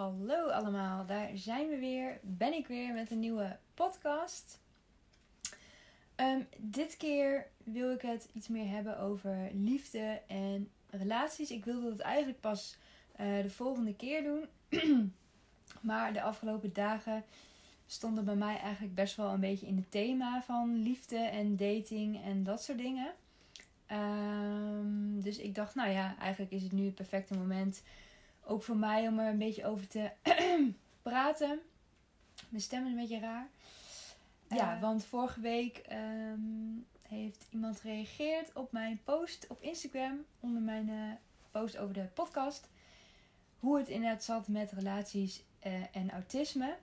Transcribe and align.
Hallo 0.00 0.48
allemaal, 0.48 1.06
daar 1.06 1.30
zijn 1.34 1.68
we 1.68 1.78
weer. 1.78 2.18
Ben 2.22 2.52
ik 2.52 2.66
weer 2.66 2.94
met 2.94 3.10
een 3.10 3.18
nieuwe 3.18 3.58
podcast. 3.74 4.60
Ehm, 6.14 6.40
dit 6.58 6.96
keer 6.96 7.46
wil 7.64 7.90
ik 7.90 8.02
het 8.02 8.28
iets 8.32 8.48
meer 8.48 8.68
hebben 8.68 8.98
over 8.98 9.50
liefde 9.52 10.22
en 10.26 10.70
relaties. 10.90 11.50
Ik 11.50 11.64
wilde 11.64 11.90
het 11.90 12.00
eigenlijk 12.00 12.40
pas 12.40 12.76
uh, 13.20 13.42
de 13.42 13.50
volgende 13.50 13.96
keer 13.96 14.22
doen. 14.22 14.46
maar 15.90 16.12
de 16.12 16.22
afgelopen 16.22 16.72
dagen 16.72 17.24
stonden 17.86 18.24
bij 18.24 18.36
mij 18.36 18.58
eigenlijk 18.58 18.94
best 18.94 19.16
wel 19.16 19.32
een 19.32 19.40
beetje 19.40 19.66
in 19.66 19.76
het 19.76 19.90
thema 19.90 20.42
van 20.42 20.82
liefde 20.82 21.18
en 21.18 21.56
dating 21.56 22.24
en 22.24 22.44
dat 22.44 22.62
soort 22.62 22.78
dingen. 22.78 23.12
Um, 23.92 25.20
dus 25.22 25.38
ik 25.38 25.54
dacht, 25.54 25.74
nou 25.74 25.90
ja, 25.90 26.16
eigenlijk 26.18 26.52
is 26.52 26.62
het 26.62 26.72
nu 26.72 26.84
het 26.84 26.94
perfecte 26.94 27.38
moment 27.38 27.82
ook 28.50 28.62
voor 28.62 28.76
mij 28.76 29.08
om 29.08 29.18
er 29.18 29.30
een 29.30 29.38
beetje 29.38 29.66
over 29.66 29.88
te 29.88 30.10
praten. 31.02 31.60
Mijn 32.48 32.62
stem 32.62 32.84
is 32.84 32.90
een 32.90 32.96
beetje 32.96 33.18
raar. 33.18 33.48
Ja, 34.48 34.74
uh, 34.74 34.80
want 34.80 35.04
vorige 35.04 35.40
week 35.40 35.82
um, 35.92 36.86
heeft 37.02 37.46
iemand 37.50 37.80
gereageerd 37.80 38.52
op 38.52 38.72
mijn 38.72 39.00
post 39.04 39.46
op 39.48 39.62
Instagram. 39.62 40.24
Onder 40.40 40.62
mijn 40.62 40.88
uh, 40.88 41.12
post 41.50 41.78
over 41.78 41.94
de 41.94 42.08
podcast. 42.14 42.68
Hoe 43.58 43.78
het 43.78 43.88
inderdaad 43.88 44.24
zat 44.24 44.48
met 44.48 44.72
relaties 44.72 45.42
uh, 45.66 45.72
en 45.92 46.10
autisme. 46.10 46.76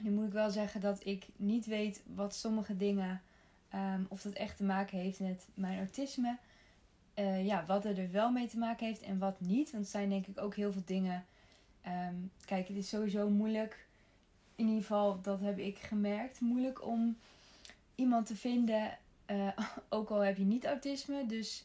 Nu 0.00 0.10
moet 0.10 0.26
ik 0.26 0.32
wel 0.32 0.50
zeggen 0.50 0.80
dat 0.80 1.06
ik 1.06 1.26
niet 1.36 1.66
weet 1.66 2.02
wat 2.14 2.34
sommige 2.34 2.76
dingen. 2.76 3.22
Um, 3.74 4.06
of 4.08 4.22
dat 4.22 4.32
echt 4.32 4.56
te 4.56 4.64
maken 4.64 4.98
heeft 4.98 5.20
met 5.20 5.48
mijn 5.54 5.78
autisme 5.78 6.38
uh, 7.20 7.46
ja, 7.46 7.64
wat 7.66 7.84
er, 7.84 7.98
er 7.98 8.10
wel 8.10 8.30
mee 8.30 8.46
te 8.46 8.58
maken 8.58 8.86
heeft 8.86 9.00
en 9.00 9.18
wat 9.18 9.40
niet. 9.40 9.70
Want 9.70 9.82
het 9.82 9.92
zijn 9.92 10.08
denk 10.08 10.26
ik 10.26 10.40
ook 10.40 10.54
heel 10.54 10.72
veel 10.72 10.82
dingen. 10.84 11.24
Um, 11.86 12.30
kijk, 12.44 12.68
het 12.68 12.76
is 12.76 12.88
sowieso 12.88 13.30
moeilijk. 13.30 13.86
In 14.54 14.66
ieder 14.66 14.80
geval, 14.80 15.20
dat 15.20 15.40
heb 15.40 15.58
ik 15.58 15.78
gemerkt. 15.78 16.40
Moeilijk 16.40 16.86
om 16.86 17.16
iemand 17.94 18.26
te 18.26 18.36
vinden. 18.36 18.98
Uh, 19.26 19.48
ook 19.88 20.10
al 20.10 20.20
heb 20.20 20.36
je 20.36 20.44
niet 20.44 20.66
autisme. 20.66 21.26
Dus 21.26 21.64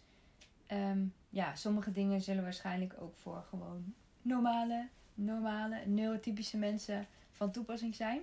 um, 0.71 1.13
ja, 1.29 1.55
sommige 1.55 1.91
dingen 1.91 2.21
zullen 2.21 2.43
waarschijnlijk 2.43 2.95
ook 2.99 3.15
voor 3.15 3.45
gewoon 3.49 3.93
normale, 4.21 4.87
normale, 5.13 5.85
neurotypische 5.85 6.57
mensen 6.57 7.07
van 7.31 7.51
toepassing 7.51 7.95
zijn. 7.95 8.21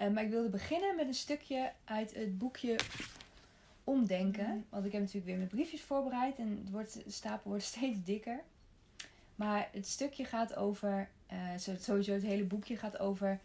Uh, 0.00 0.08
maar 0.08 0.24
ik 0.24 0.30
wilde 0.30 0.48
beginnen 0.48 0.96
met 0.96 1.06
een 1.06 1.14
stukje 1.14 1.72
uit 1.84 2.14
het 2.14 2.38
boekje 2.38 2.78
omdenken. 3.84 4.48
Mhm. 4.48 4.58
Want 4.68 4.84
ik 4.84 4.92
heb 4.92 5.00
natuurlijk 5.00 5.26
weer 5.26 5.36
mijn 5.36 5.48
briefjes 5.48 5.82
voorbereid 5.82 6.38
en 6.38 6.58
het 6.62 6.70
wordt, 6.70 7.04
de 7.04 7.10
stapel 7.10 7.50
wordt 7.50 7.64
steeds 7.74 8.04
dikker. 8.04 8.42
Maar 9.34 9.68
het 9.72 9.86
stukje 9.86 10.24
gaat 10.24 10.56
over, 10.56 11.08
uh, 11.32 11.76
sowieso 11.78 12.12
het 12.12 12.22
hele 12.22 12.44
boekje 12.44 12.76
gaat 12.76 12.98
over 12.98 13.40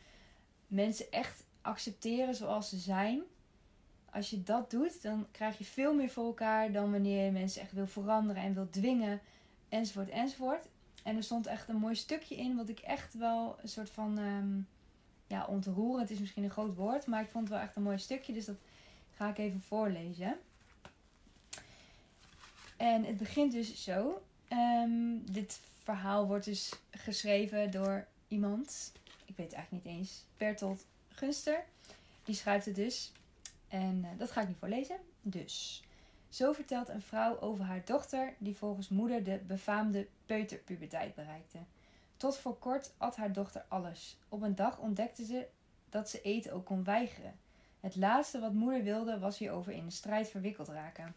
mensen 0.68 1.12
echt 1.12 1.44
accepteren 1.62 2.36
zoals 2.36 2.70
ze 2.70 2.78
zijn. 2.78 3.22
Als 4.12 4.30
je 4.30 4.44
dat 4.44 4.72
doet, 4.72 5.02
dan 5.02 5.28
krijg 5.32 5.58
je 5.58 5.64
veel 5.64 5.94
meer 5.94 6.10
voor 6.10 6.26
elkaar 6.26 6.72
dan 6.72 6.92
wanneer 6.92 7.26
je 7.26 7.32
mensen 7.32 7.62
echt 7.62 7.72
wil 7.72 7.88
veranderen 7.88 8.44
en 8.44 8.54
wil 8.54 8.70
dwingen, 8.70 9.22
enzovoort, 9.70 10.10
enzovoort. 10.10 10.68
En 11.04 11.16
er 11.16 11.24
stond 11.24 11.48
echt 11.48 11.70
een 11.70 11.76
mooi 11.76 11.96
stukje 11.96 12.36
in, 12.36 12.56
wat 12.56 12.70
ik 12.70 12.80
echt 12.80 13.14
wel 13.14 13.58
een 13.62 13.68
soort 13.68 13.90
van, 13.90 14.18
um, 14.18 14.68
ja, 15.30 15.46
ontroeren. 15.46 16.02
Het 16.02 16.10
is 16.10 16.20
misschien 16.20 16.44
een 16.44 16.50
groot 16.50 16.76
woord, 16.76 17.06
maar 17.06 17.22
ik 17.22 17.30
vond 17.30 17.44
het 17.44 17.54
wel 17.54 17.64
echt 17.64 17.76
een 17.76 17.84
mooi 17.84 17.98
stukje. 17.98 18.34
Dus 18.34 18.46
dat 18.46 18.58
ga 19.20 19.30
ik 19.30 19.38
even 19.38 19.62
voorlezen. 19.62 20.40
En 22.78 23.04
het 23.06 23.18
begint 23.18 23.52
dus 23.52 23.84
zo. 23.84 24.22
Um, 24.50 25.32
dit 25.32 25.60
verhaal 25.84 26.28
wordt 26.28 26.46
dus 26.46 26.74
geschreven 26.92 27.72
door 27.72 28.08
iemand. 28.28 28.94
Ik 29.26 29.38
weet 29.38 29.46
het 29.46 29.56
eigenlijk 29.56 29.86
niet 29.86 29.96
eens. 29.96 30.24
Bertolt 30.38 30.86
Gunster. 31.08 31.66
Die 32.24 32.36
schrijft 32.36 32.66
het 32.66 32.76
dus. 32.76 33.12
En 33.68 33.98
uh, 33.98 34.10
dat 34.18 34.32
ga 34.32 34.42
ik 34.42 34.48
niet 34.48 34.58
voorlezen. 34.58 34.98
Dus. 35.22 35.84
Zo 36.30 36.52
vertelt 36.52 36.90
een 36.90 37.02
vrouw 37.02 37.40
over 37.40 37.66
haar 37.66 37.86
dochter, 37.86 38.34
die 38.38 38.56
volgens 38.56 38.90
moeder 38.90 39.24
de 39.24 39.40
befaamde 39.48 40.08
peuterpuberteit 40.26 41.16
bereikte. 41.16 41.58
Tot 42.18 42.38
voor 42.38 42.58
kort 42.58 42.92
at 42.98 43.16
haar 43.16 43.34
dochter 43.34 43.66
alles. 43.68 44.18
Op 44.30 44.42
een 44.42 44.56
dag 44.56 44.78
ontdekte 44.78 45.26
ze 45.26 45.48
dat 45.90 46.10
ze 46.10 46.22
eten 46.22 46.54
ook 46.54 46.66
kon 46.66 46.84
weigeren. 46.84 47.34
Het 47.80 47.96
laatste 47.96 48.40
wat 48.40 48.54
moeder 48.54 48.84
wilde 48.84 49.20
was 49.20 49.38
hierover 49.38 49.72
in 49.72 49.84
een 49.84 49.92
strijd 49.92 50.30
verwikkeld 50.30 50.68
raken. 50.68 51.14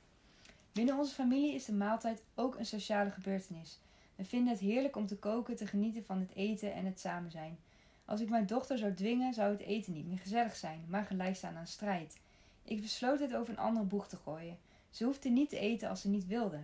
Binnen 0.73 0.99
onze 0.99 1.15
familie 1.15 1.55
is 1.55 1.65
de 1.65 1.73
maaltijd 1.73 2.23
ook 2.34 2.59
een 2.59 2.67
sociale 2.67 3.11
gebeurtenis. 3.11 3.78
We 4.17 4.25
vinden 4.25 4.53
het 4.53 4.61
heerlijk 4.61 4.97
om 4.97 5.06
te 5.06 5.19
koken, 5.19 5.56
te 5.56 5.67
genieten 5.67 6.05
van 6.05 6.19
het 6.19 6.34
eten 6.34 6.73
en 6.75 6.84
het 6.84 7.00
samen 7.00 7.31
zijn. 7.31 7.59
Als 8.05 8.21
ik 8.21 8.28
mijn 8.28 8.47
dochter 8.47 8.78
zou 8.78 8.95
dwingen, 8.95 9.34
zou 9.34 9.50
het 9.50 9.61
eten 9.61 9.93
niet 9.93 10.06
meer 10.06 10.19
gezellig 10.19 10.56
zijn, 10.56 10.84
maar 10.89 11.05
gelijk 11.05 11.37
staan 11.37 11.56
aan 11.56 11.67
strijd. 11.67 12.19
Ik 12.65 12.81
besloot 12.81 13.21
het 13.21 13.34
over 13.34 13.53
een 13.53 13.59
andere 13.59 13.84
boeg 13.84 14.09
te 14.09 14.17
gooien. 14.17 14.59
Ze 14.91 15.05
hoefde 15.05 15.29
niet 15.29 15.49
te 15.49 15.59
eten 15.59 15.89
als 15.89 16.00
ze 16.00 16.09
niet 16.09 16.27
wilde. 16.27 16.59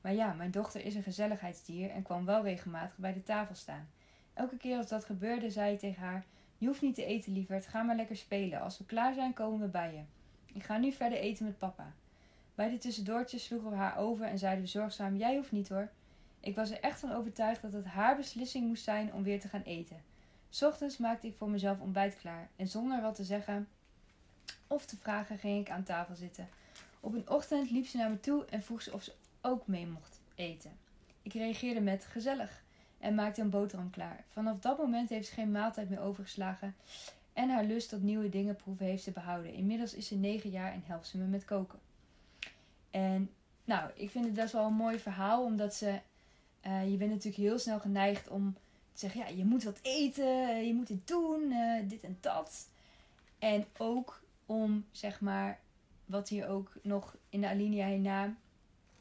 Maar 0.00 0.14
ja, 0.14 0.32
mijn 0.32 0.50
dochter 0.50 0.84
is 0.84 0.94
een 0.94 1.02
gezelligheidsdier 1.02 1.90
en 1.90 2.02
kwam 2.02 2.24
wel 2.24 2.42
regelmatig 2.42 2.96
bij 2.96 3.12
de 3.12 3.22
tafel 3.22 3.54
staan. 3.54 3.88
Elke 4.34 4.56
keer 4.56 4.76
als 4.76 4.88
dat 4.88 5.04
gebeurde, 5.04 5.50
zei 5.50 5.72
ik 5.72 5.78
tegen 5.78 6.02
haar: 6.02 6.24
je 6.58 6.66
hoeft 6.66 6.82
niet 6.82 6.94
te 6.94 7.04
eten, 7.04 7.32
lieverd. 7.32 7.66
Ga 7.66 7.82
maar 7.82 7.96
lekker 7.96 8.16
spelen. 8.16 8.60
Als 8.60 8.78
we 8.78 8.84
klaar 8.84 9.14
zijn, 9.14 9.32
komen 9.32 9.60
we 9.60 9.66
bij 9.66 9.92
je. 9.92 10.02
Ik 10.54 10.62
ga 10.62 10.78
nu 10.78 10.92
verder 10.92 11.18
eten 11.18 11.44
met 11.44 11.58
papa. 11.58 11.94
Bij 12.54 12.70
de 12.70 12.78
tussendoortjes 12.78 13.44
sloegen 13.44 13.70
we 13.70 13.76
haar 13.76 13.96
over 13.96 14.26
en 14.26 14.38
zeiden 14.38 14.64
we 14.64 14.70
zorgzaam: 14.70 15.16
Jij 15.16 15.36
hoeft 15.36 15.52
niet 15.52 15.68
hoor. 15.68 15.90
Ik 16.40 16.54
was 16.54 16.70
er 16.70 16.80
echt 16.80 17.00
van 17.00 17.12
overtuigd 17.12 17.62
dat 17.62 17.72
het 17.72 17.84
haar 17.84 18.16
beslissing 18.16 18.66
moest 18.66 18.84
zijn 18.84 19.12
om 19.12 19.22
weer 19.22 19.40
te 19.40 19.48
gaan 19.48 19.62
eten. 19.62 20.02
Ochtends 20.62 20.96
maakte 20.96 21.26
ik 21.26 21.36
voor 21.36 21.50
mezelf 21.50 21.80
ontbijt 21.80 22.16
klaar 22.16 22.48
en 22.56 22.66
zonder 22.66 23.00
wat 23.00 23.14
te 23.14 23.24
zeggen 23.24 23.68
of 24.66 24.86
te 24.86 24.96
vragen 24.96 25.38
ging 25.38 25.60
ik 25.60 25.70
aan 25.70 25.82
tafel 25.82 26.14
zitten. 26.14 26.48
Op 27.00 27.14
een 27.14 27.30
ochtend 27.30 27.70
liep 27.70 27.86
ze 27.86 27.96
naar 27.96 28.10
me 28.10 28.20
toe 28.20 28.44
en 28.44 28.62
vroeg 28.62 28.82
ze 28.82 28.92
of 28.92 29.02
ze 29.02 29.12
ook 29.40 29.66
mee 29.66 29.86
mocht 29.86 30.20
eten. 30.34 30.72
Ik 31.22 31.32
reageerde 31.32 31.80
met 31.80 32.04
gezellig 32.04 32.63
en 33.04 33.14
maakte 33.14 33.40
een 33.40 33.50
boterham 33.50 33.90
klaar. 33.90 34.24
Vanaf 34.28 34.58
dat 34.58 34.78
moment 34.78 35.08
heeft 35.08 35.28
ze 35.28 35.34
geen 35.34 35.50
maaltijd 35.50 35.90
meer 35.90 36.00
overgeslagen 36.00 36.74
en 37.32 37.48
haar 37.48 37.64
lust 37.64 37.88
tot 37.88 38.02
nieuwe 38.02 38.28
dingen 38.28 38.56
proeven 38.56 38.86
heeft 38.86 39.02
ze 39.02 39.10
behouden. 39.10 39.52
Inmiddels 39.52 39.94
is 39.94 40.06
ze 40.06 40.14
negen 40.14 40.50
jaar 40.50 40.72
en 40.72 40.82
helpt 40.86 41.06
ze 41.06 41.18
me 41.18 41.24
met 41.24 41.44
koken. 41.44 41.78
En 42.90 43.30
nou, 43.64 43.90
ik 43.94 44.10
vind 44.10 44.24
het 44.24 44.34
best 44.34 44.52
wel 44.52 44.66
een 44.66 44.74
mooi 44.74 44.98
verhaal, 44.98 45.44
omdat 45.44 45.74
ze, 45.74 46.00
uh, 46.66 46.90
je 46.90 46.96
bent 46.96 47.10
natuurlijk 47.10 47.42
heel 47.42 47.58
snel 47.58 47.80
geneigd 47.80 48.28
om 48.28 48.54
te 48.92 48.98
zeggen, 48.98 49.20
ja, 49.20 49.26
je 49.26 49.44
moet 49.44 49.64
wat 49.64 49.78
eten, 49.82 50.66
je 50.66 50.74
moet 50.74 50.86
dit 50.86 51.08
doen, 51.08 51.40
uh, 51.50 51.88
dit 51.88 52.02
en 52.02 52.18
dat. 52.20 52.68
En 53.38 53.64
ook 53.78 54.22
om, 54.46 54.84
zeg 54.90 55.20
maar, 55.20 55.58
wat 56.04 56.28
hier 56.28 56.48
ook 56.48 56.72
nog 56.82 57.16
in 57.28 57.40
de 57.40 57.48
alinea 57.48 57.86
hierna, 57.86 58.34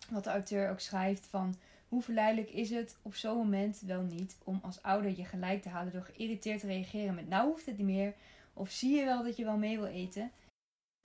wat 0.09 0.24
de 0.24 0.30
auteur 0.30 0.70
ook 0.70 0.80
schrijft 0.80 1.28
van 1.30 1.56
hoe 1.93 2.01
verleidelijk 2.01 2.49
is 2.49 2.69
het 2.69 2.97
op 3.01 3.15
zo'n 3.15 3.37
moment 3.37 3.81
wel 3.85 4.01
niet 4.01 4.37
om 4.43 4.59
als 4.63 4.81
ouder 4.81 5.17
je 5.17 5.25
gelijk 5.25 5.61
te 5.61 5.69
halen 5.69 5.93
door 5.93 6.01
geïrriteerd 6.01 6.59
te 6.59 6.67
reageren 6.67 7.15
met 7.15 7.29
nou 7.29 7.47
hoeft 7.47 7.65
het 7.65 7.77
niet 7.77 7.85
meer 7.85 8.13
of 8.53 8.71
zie 8.71 8.95
je 8.95 9.05
wel 9.05 9.23
dat 9.23 9.37
je 9.37 9.43
wel 9.43 9.57
mee 9.57 9.77
wil 9.77 9.87
eten. 9.87 10.31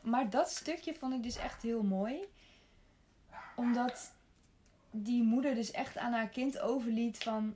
Maar 0.02 0.30
dat 0.30 0.50
stukje 0.50 0.94
vond 0.94 1.14
ik 1.14 1.22
dus 1.22 1.36
echt 1.36 1.62
heel 1.62 1.82
mooi. 1.82 2.20
Omdat 3.56 4.12
die 4.90 5.22
moeder 5.22 5.54
dus 5.54 5.70
echt 5.70 5.96
aan 5.98 6.12
haar 6.12 6.28
kind 6.28 6.58
overliet 6.58 7.18
van 7.18 7.54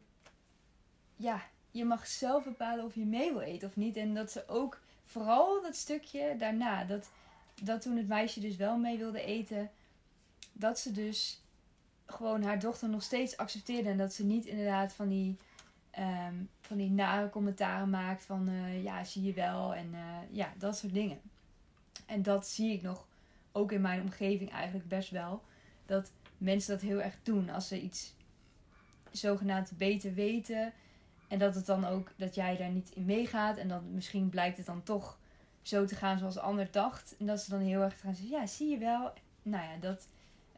ja, 1.16 1.42
je 1.70 1.84
mag 1.84 2.06
zelf 2.06 2.44
bepalen 2.44 2.84
of 2.84 2.94
je 2.94 3.04
mee 3.04 3.32
wil 3.32 3.40
eten 3.40 3.68
of 3.68 3.76
niet. 3.76 3.96
En 3.96 4.14
dat 4.14 4.32
ze 4.32 4.48
ook 4.48 4.80
vooral 5.04 5.62
dat 5.62 5.76
stukje 5.76 6.36
daarna, 6.38 6.84
dat, 6.84 7.10
dat 7.62 7.82
toen 7.82 7.96
het 7.96 8.08
meisje 8.08 8.40
dus 8.40 8.56
wel 8.56 8.78
mee 8.78 8.98
wilde 8.98 9.22
eten, 9.22 9.70
dat 10.52 10.78
ze 10.78 10.92
dus 10.92 11.41
gewoon 12.06 12.42
haar 12.42 12.58
dochter 12.58 12.88
nog 12.88 13.02
steeds 13.02 13.36
accepteerde. 13.36 13.88
En 13.88 13.96
dat 13.96 14.12
ze 14.12 14.24
niet 14.24 14.46
inderdaad 14.46 14.92
van 14.92 15.08
die, 15.08 15.36
um, 15.98 16.48
van 16.60 16.76
die 16.76 16.90
nare 16.90 17.30
commentaren 17.30 17.90
maakt 17.90 18.24
van 18.24 18.48
uh, 18.48 18.82
ja, 18.82 19.04
zie 19.04 19.22
je 19.22 19.32
wel. 19.32 19.74
En 19.74 19.88
uh, 19.92 20.16
ja, 20.30 20.52
dat 20.58 20.76
soort 20.76 20.94
dingen. 20.94 21.20
En 22.06 22.22
dat 22.22 22.46
zie 22.46 22.72
ik 22.72 22.82
nog 22.82 23.06
ook 23.52 23.72
in 23.72 23.80
mijn 23.80 24.00
omgeving 24.00 24.50
eigenlijk 24.50 24.88
best 24.88 25.10
wel. 25.10 25.42
Dat 25.86 26.12
mensen 26.38 26.72
dat 26.72 26.82
heel 26.82 27.02
erg 27.02 27.18
doen 27.22 27.50
als 27.50 27.68
ze 27.68 27.80
iets 27.80 28.14
zogenaamd 29.10 29.72
beter 29.76 30.14
weten. 30.14 30.72
En 31.28 31.38
dat 31.38 31.54
het 31.54 31.66
dan 31.66 31.84
ook 31.84 32.12
dat 32.16 32.34
jij 32.34 32.56
daar 32.56 32.70
niet 32.70 32.90
in 32.94 33.04
meegaat. 33.04 33.56
En 33.56 33.68
dan 33.68 33.94
misschien 33.94 34.28
blijkt 34.28 34.56
het 34.56 34.66
dan 34.66 34.82
toch 34.82 35.18
zo 35.62 35.84
te 35.84 35.94
gaan 35.94 36.18
zoals 36.18 36.34
de 36.34 36.40
ander 36.40 36.68
dacht. 36.70 37.14
En 37.18 37.26
dat 37.26 37.40
ze 37.40 37.50
dan 37.50 37.60
heel 37.60 37.80
erg 37.80 38.00
gaan 38.00 38.14
zeggen, 38.14 38.38
ja, 38.38 38.46
zie 38.46 38.68
je 38.68 38.78
wel. 38.78 39.12
Nou 39.42 39.64
ja, 39.64 39.76
dat, 39.76 40.08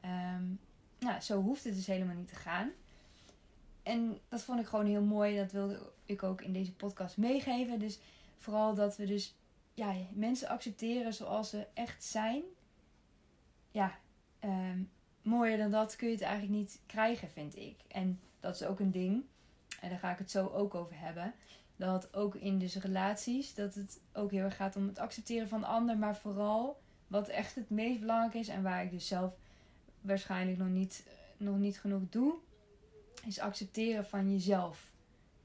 um, 0.04 0.58
nou, 0.98 1.20
zo 1.20 1.42
hoeft 1.42 1.64
het 1.64 1.74
dus 1.74 1.86
helemaal 1.86 2.14
niet 2.14 2.28
te 2.28 2.34
gaan. 2.34 2.70
En 3.82 4.18
dat 4.28 4.42
vond 4.42 4.60
ik 4.60 4.66
gewoon 4.66 4.86
heel 4.86 5.02
mooi. 5.02 5.36
Dat 5.36 5.52
wilde 5.52 5.92
ik 6.04 6.22
ook 6.22 6.40
in 6.40 6.52
deze 6.52 6.72
podcast 6.72 7.16
meegeven. 7.16 7.78
Dus 7.78 7.98
vooral 8.38 8.74
dat 8.74 8.96
we 8.96 9.06
dus 9.06 9.34
ja, 9.74 9.94
mensen 10.12 10.48
accepteren 10.48 11.14
zoals 11.14 11.50
ze 11.50 11.66
echt 11.74 12.04
zijn. 12.04 12.42
Ja, 13.70 13.98
um, 14.40 14.90
mooier 15.22 15.58
dan 15.58 15.70
dat 15.70 15.96
kun 15.96 16.08
je 16.08 16.14
het 16.14 16.22
eigenlijk 16.22 16.58
niet 16.58 16.80
krijgen, 16.86 17.30
vind 17.30 17.56
ik. 17.56 17.76
En 17.88 18.20
dat 18.40 18.54
is 18.54 18.64
ook 18.64 18.80
een 18.80 18.90
ding. 18.90 19.24
en 19.80 19.88
daar 19.88 19.98
ga 19.98 20.12
ik 20.12 20.18
het 20.18 20.30
zo 20.30 20.46
ook 20.46 20.74
over 20.74 20.98
hebben. 20.98 21.34
Dat 21.76 22.14
ook 22.14 22.34
in 22.34 22.58
dus 22.58 22.76
relaties, 22.76 23.54
dat 23.54 23.74
het 23.74 24.00
ook 24.12 24.30
heel 24.30 24.44
erg 24.44 24.56
gaat 24.56 24.76
om 24.76 24.86
het 24.86 24.98
accepteren 24.98 25.48
van 25.48 25.60
de 25.60 25.66
ander. 25.66 25.98
Maar 25.98 26.16
vooral 26.16 26.80
wat 27.06 27.28
echt 27.28 27.54
het 27.54 27.70
meest 27.70 28.00
belangrijk 28.00 28.34
is 28.34 28.48
en 28.48 28.62
waar 28.62 28.84
ik 28.84 28.90
dus 28.90 29.06
zelf 29.06 29.34
waarschijnlijk 30.04 30.58
nog 30.58 30.68
niet, 30.68 31.06
nog 31.36 31.56
niet 31.56 31.80
genoeg 31.80 32.02
doe, 32.10 32.34
is 33.26 33.38
accepteren 33.38 34.06
van 34.06 34.32
jezelf. 34.32 34.92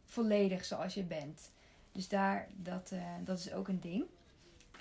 Volledig 0.05 0.65
zoals 0.65 0.93
je 0.93 1.03
bent. 1.03 1.51
Dus 1.91 2.07
daar, 2.07 2.47
dat, 2.55 2.91
uh, 2.93 3.03
dat 3.23 3.39
is 3.39 3.53
ook 3.53 3.67
een 3.67 3.79
ding. 3.79 4.05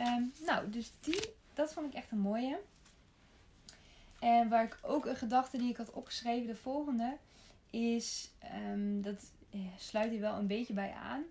Um, 0.01 0.33
nou, 0.47 0.71
dus 0.71 0.93
die, 1.01 1.33
dat 1.55 1.73
vond 1.73 1.87
ik 1.87 1.95
echt 1.95 2.11
een 2.11 2.19
mooie. 2.19 2.61
En 4.19 4.49
waar 4.49 4.65
ik 4.65 4.79
ook 4.83 5.07
een 5.07 5.17
gedachte 5.17 5.59
die 5.59 5.71
ik 5.71 5.77
had 5.77 5.91
opgeschreven, 5.91 6.47
de 6.47 6.57
volgende, 6.57 7.17
is, 7.71 8.31
um, 8.73 9.03
dat 9.03 9.33
ja, 9.51 9.71
sluit 9.77 10.11
hier 10.11 10.21
wel 10.21 10.37
een 10.37 10.47
beetje 10.47 10.73
bij 10.73 10.93
aan. 10.93 11.25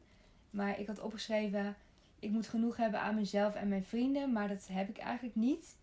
Maar 0.49 0.79
ik 0.79 0.87
had 0.87 0.99
opgeschreven, 0.99 1.75
ik 2.19 2.31
moet 2.31 2.47
genoeg 2.47 2.77
hebben 2.77 3.01
aan 3.01 3.15
mezelf 3.15 3.55
en 3.55 3.67
mijn 3.67 3.85
vrienden, 3.85 4.31
maar 4.31 4.47
dat 4.47 4.67
heb 4.71 4.89
ik 4.89 4.97
eigenlijk 4.97 5.35
niet. 5.35 5.75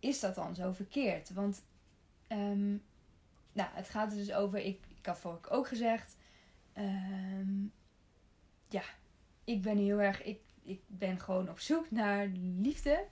Is 0.00 0.20
dat 0.20 0.34
dan 0.34 0.54
zo 0.54 0.72
verkeerd? 0.72 1.32
Want 1.32 1.62
um, 2.28 2.82
nou, 3.52 3.68
het 3.72 3.88
gaat 3.88 4.10
er 4.10 4.16
dus 4.16 4.32
over, 4.32 4.58
ik, 4.58 4.84
ik 4.98 5.06
had 5.06 5.18
vorige 5.18 5.50
ook 5.50 5.68
gezegd, 5.68 6.16
um, 6.78 7.72
ja, 8.68 8.82
ik 9.44 9.62
ben 9.62 9.78
heel 9.78 10.00
erg, 10.00 10.22
ik, 10.22 10.40
ik 10.62 10.80
ben 10.86 11.20
gewoon 11.20 11.50
op 11.50 11.58
zoek 11.58 11.90
naar 11.90 12.26
liefde. 12.36 13.04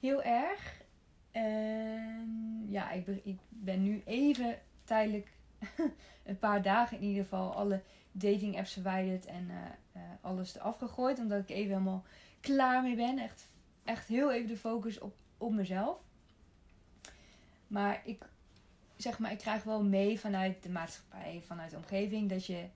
Heel 0.00 0.22
erg. 0.22 0.84
En 1.30 2.66
ja, 2.68 2.90
ik 2.90 3.06
ik 3.06 3.38
ben 3.48 3.82
nu 3.82 4.02
even 4.04 4.58
tijdelijk, 4.84 5.32
een 6.24 6.38
paar 6.38 6.62
dagen 6.62 6.96
in 6.96 7.02
ieder 7.02 7.22
geval, 7.22 7.54
alle 7.54 7.82
dating 8.12 8.56
apps 8.58 8.72
verwijderd 8.72 9.26
en 9.26 9.48
uh, 9.50 9.56
uh, 9.96 10.02
alles 10.20 10.56
eraf 10.56 10.78
gegooid. 10.78 11.18
Omdat 11.18 11.42
ik 11.42 11.50
even 11.50 11.72
helemaal 11.72 12.04
klaar 12.40 12.82
mee 12.82 12.96
ben. 12.96 13.18
Echt, 13.18 13.48
echt 13.84 14.08
heel 14.08 14.32
even 14.32 14.48
de 14.48 14.56
focus 14.56 14.98
op, 14.98 15.14
op 15.38 15.52
mezelf. 15.52 15.98
Maar 17.66 18.02
ik, 18.04 18.24
zeg 18.96 19.18
maar, 19.18 19.32
ik 19.32 19.38
krijg 19.38 19.62
wel 19.62 19.84
mee 19.84 20.20
vanuit 20.20 20.62
de 20.62 20.70
maatschappij, 20.70 21.42
vanuit 21.46 21.70
de 21.70 21.76
omgeving, 21.76 22.28
dat 22.30 22.46
je 22.46 22.68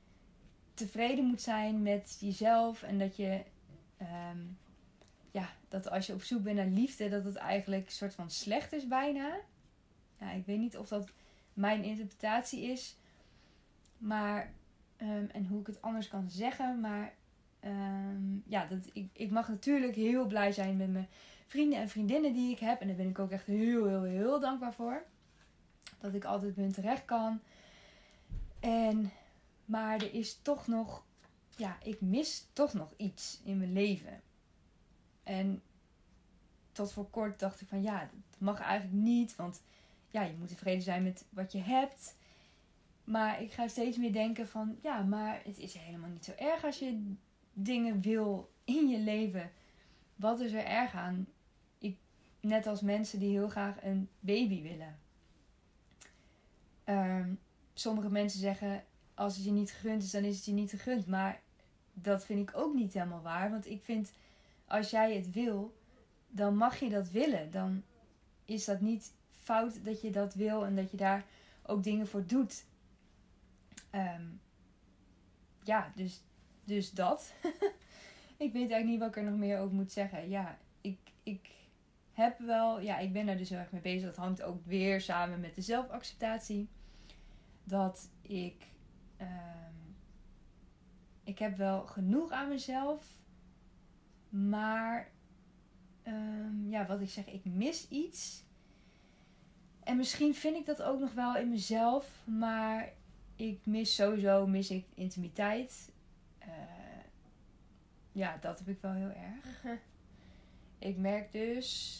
tevreden 0.75 1.25
moet 1.25 1.41
zijn 1.43 1.83
met 1.83 2.17
jezelf. 2.21 2.83
En 2.83 2.99
dat 2.99 3.17
je, 3.17 3.43
um, 4.33 4.59
ja, 5.31 5.49
dat 5.69 5.91
als 5.91 6.07
je 6.07 6.13
op 6.13 6.23
zoek 6.23 6.43
bent 6.43 6.57
naar 6.57 6.67
liefde, 6.67 7.09
dat 7.09 7.25
het 7.25 7.37
eigenlijk 7.37 7.87
een 7.87 7.93
soort 7.93 8.15
van 8.15 8.31
slecht 8.31 8.73
is 8.73 8.87
bijna. 8.87 9.37
Ja, 10.21 10.31
ik 10.31 10.47
weet 10.47 10.59
niet 10.59 10.77
of 10.77 10.89
dat 10.89 11.11
mijn 11.53 11.85
interpretatie 11.85 12.63
is. 12.63 12.97
Maar, 13.99 14.53
um, 14.99 15.29
en 15.33 15.47
hoe 15.47 15.61
ik 15.61 15.67
het 15.67 15.83
anders 15.83 16.09
kan 16.09 16.31
zeggen. 16.31 16.81
Maar, 16.81 17.15
um, 17.65 18.43
ja, 18.47 18.67
dat, 18.67 18.91
ik, 18.93 19.11
ik 19.13 19.31
mag 19.31 19.49
natuurlijk 19.49 19.95
heel 19.95 20.27
blij 20.27 20.53
zijn 20.53 20.77
met 20.77 20.91
mijn 20.91 21.09
vrienden 21.51 21.79
en 21.79 21.89
vriendinnen 21.89 22.33
die 22.33 22.53
ik 22.53 22.59
heb. 22.59 22.81
En 22.81 22.87
daar 22.87 22.97
ben 22.97 23.09
ik 23.09 23.19
ook 23.19 23.31
echt 23.31 23.47
heel, 23.47 23.87
heel, 23.87 24.03
heel 24.03 24.41
dankbaar 24.41 24.75
voor. 24.75 25.03
Dat 25.99 26.15
ik 26.15 26.25
altijd 26.25 26.55
bij 26.55 26.73
terecht 26.73 27.05
kan. 27.05 27.41
En 28.61 29.13
maar 29.65 29.95
er 29.95 30.15
is 30.15 30.39
toch 30.43 30.67
nog, 30.67 31.05
ja, 31.57 31.79
ik 31.83 32.01
mis 32.01 32.47
toch 32.53 32.73
nog 32.73 32.93
iets 32.97 33.41
in 33.45 33.59
mijn 33.59 33.73
leven. 33.73 34.21
En 35.23 35.63
tot 36.73 36.93
voor 36.93 37.11
kort 37.11 37.39
dacht 37.39 37.61
ik 37.61 37.69
van 37.69 37.83
ja, 37.83 38.01
dat 38.01 38.41
mag 38.41 38.61
eigenlijk 38.61 39.03
niet, 39.03 39.37
want 39.37 39.63
ja, 40.09 40.23
je 40.23 40.37
moet 40.39 40.49
tevreden 40.49 40.83
zijn 40.83 41.03
met 41.03 41.25
wat 41.31 41.53
je 41.53 41.59
hebt. 41.59 42.17
Maar 43.05 43.43
ik 43.43 43.53
ga 43.53 43.69
steeds 43.69 43.97
meer 43.97 44.13
denken 44.13 44.49
van 44.49 44.79
ja, 44.83 45.03
maar 45.03 45.41
het 45.45 45.59
is 45.59 45.75
helemaal 45.75 46.11
niet 46.11 46.25
zo 46.25 46.33
erg 46.33 46.65
als 46.65 46.79
je 46.79 47.15
dingen 47.53 48.01
wil 48.01 48.51
in 48.65 48.89
je 48.89 48.99
leven. 48.99 49.51
Wat 50.17 50.41
is 50.41 50.53
er 50.53 50.65
erg 50.65 50.95
aan? 50.95 51.27
Net 52.41 52.67
als 52.67 52.81
mensen 52.81 53.19
die 53.19 53.31
heel 53.31 53.49
graag 53.49 53.83
een 53.83 54.09
baby 54.21 54.63
willen. 54.63 54.99
Um, 56.85 57.39
sommige 57.75 58.11
mensen 58.11 58.41
zeggen 58.41 58.85
als 59.15 59.37
het 59.37 59.45
je 59.45 59.51
niet 59.51 59.73
gegund 59.73 60.03
is, 60.03 60.11
dan 60.11 60.25
is 60.25 60.37
het 60.37 60.45
je 60.45 60.53
niet 60.53 60.71
gegund. 60.71 61.07
Maar 61.07 61.41
dat 61.93 62.25
vind 62.25 62.49
ik 62.49 62.57
ook 62.57 62.75
niet 62.75 62.93
helemaal 62.93 63.23
waar. 63.23 63.51
Want 63.51 63.67
ik 63.67 63.83
vind, 63.83 64.13
als 64.67 64.91
jij 64.91 65.15
het 65.15 65.33
wil, 65.33 65.77
dan 66.29 66.57
mag 66.57 66.81
je 66.81 66.89
dat 66.89 67.11
willen. 67.11 67.51
Dan 67.51 67.83
is 68.45 68.65
dat 68.65 68.81
niet 68.81 69.13
fout 69.31 69.85
dat 69.85 70.01
je 70.01 70.11
dat 70.11 70.35
wil 70.35 70.65
en 70.65 70.77
dat 70.77 70.91
je 70.91 70.97
daar 70.97 71.25
ook 71.63 71.83
dingen 71.83 72.09
voor 72.09 72.27
doet. 72.27 72.65
Um, 73.95 74.41
ja, 75.63 75.93
dus, 75.95 76.23
dus 76.65 76.91
dat. 76.91 77.33
ik 78.45 78.53
weet 78.53 78.71
eigenlijk 78.71 78.87
niet 78.87 78.99
wat 78.99 79.09
ik 79.09 79.17
er 79.17 79.31
nog 79.31 79.39
meer 79.39 79.59
over 79.59 79.75
moet 79.75 79.93
zeggen. 79.93 80.29
Ja, 80.29 80.59
ik, 80.81 80.99
ik 81.23 81.51
heb 82.13 82.39
wel, 82.39 82.81
ja, 82.81 82.99
ik 82.99 83.13
ben 83.13 83.27
daar 83.27 83.37
dus 83.37 83.49
heel 83.49 83.59
erg 83.59 83.73
mee 83.73 83.81
bezig. 83.81 84.07
Dat 84.07 84.17
hangt 84.17 84.43
ook 84.43 84.65
weer 84.65 85.01
samen 85.01 85.41
met 85.41 85.55
de 85.55 85.63
zelfacceptatie. 85.63 86.69
Dat 87.65 88.11
ik 88.23 88.69
Um, 89.21 89.97
ik 91.25 91.39
heb 91.39 91.57
wel 91.57 91.87
genoeg 91.87 92.31
aan 92.31 92.49
mezelf. 92.49 93.19
Maar 94.29 95.11
um, 96.07 96.71
ja, 96.71 96.87
wat 96.87 97.01
ik 97.01 97.09
zeg, 97.09 97.27
ik 97.27 97.45
mis 97.45 97.89
iets. 97.89 98.45
En 99.81 99.97
misschien 99.97 100.35
vind 100.35 100.57
ik 100.57 100.67
dat 100.67 100.83
ook 100.83 101.01
nog 101.01 101.13
wel 101.13 101.37
in 101.37 101.49
mezelf. 101.49 102.23
Maar 102.27 102.93
ik 103.37 103.67
mis 103.67 103.95
sowieso 103.95 104.47
mis 104.47 104.71
ik 104.71 104.87
intimiteit. 104.95 105.93
Uh, 106.43 106.49
ja, 108.13 108.37
dat 108.37 108.59
heb 108.59 108.69
ik 108.69 108.81
wel 108.81 108.93
heel 108.93 109.13
erg. 109.13 109.65
Ik 110.81 110.97
merk 110.97 111.33
dus 111.33 111.99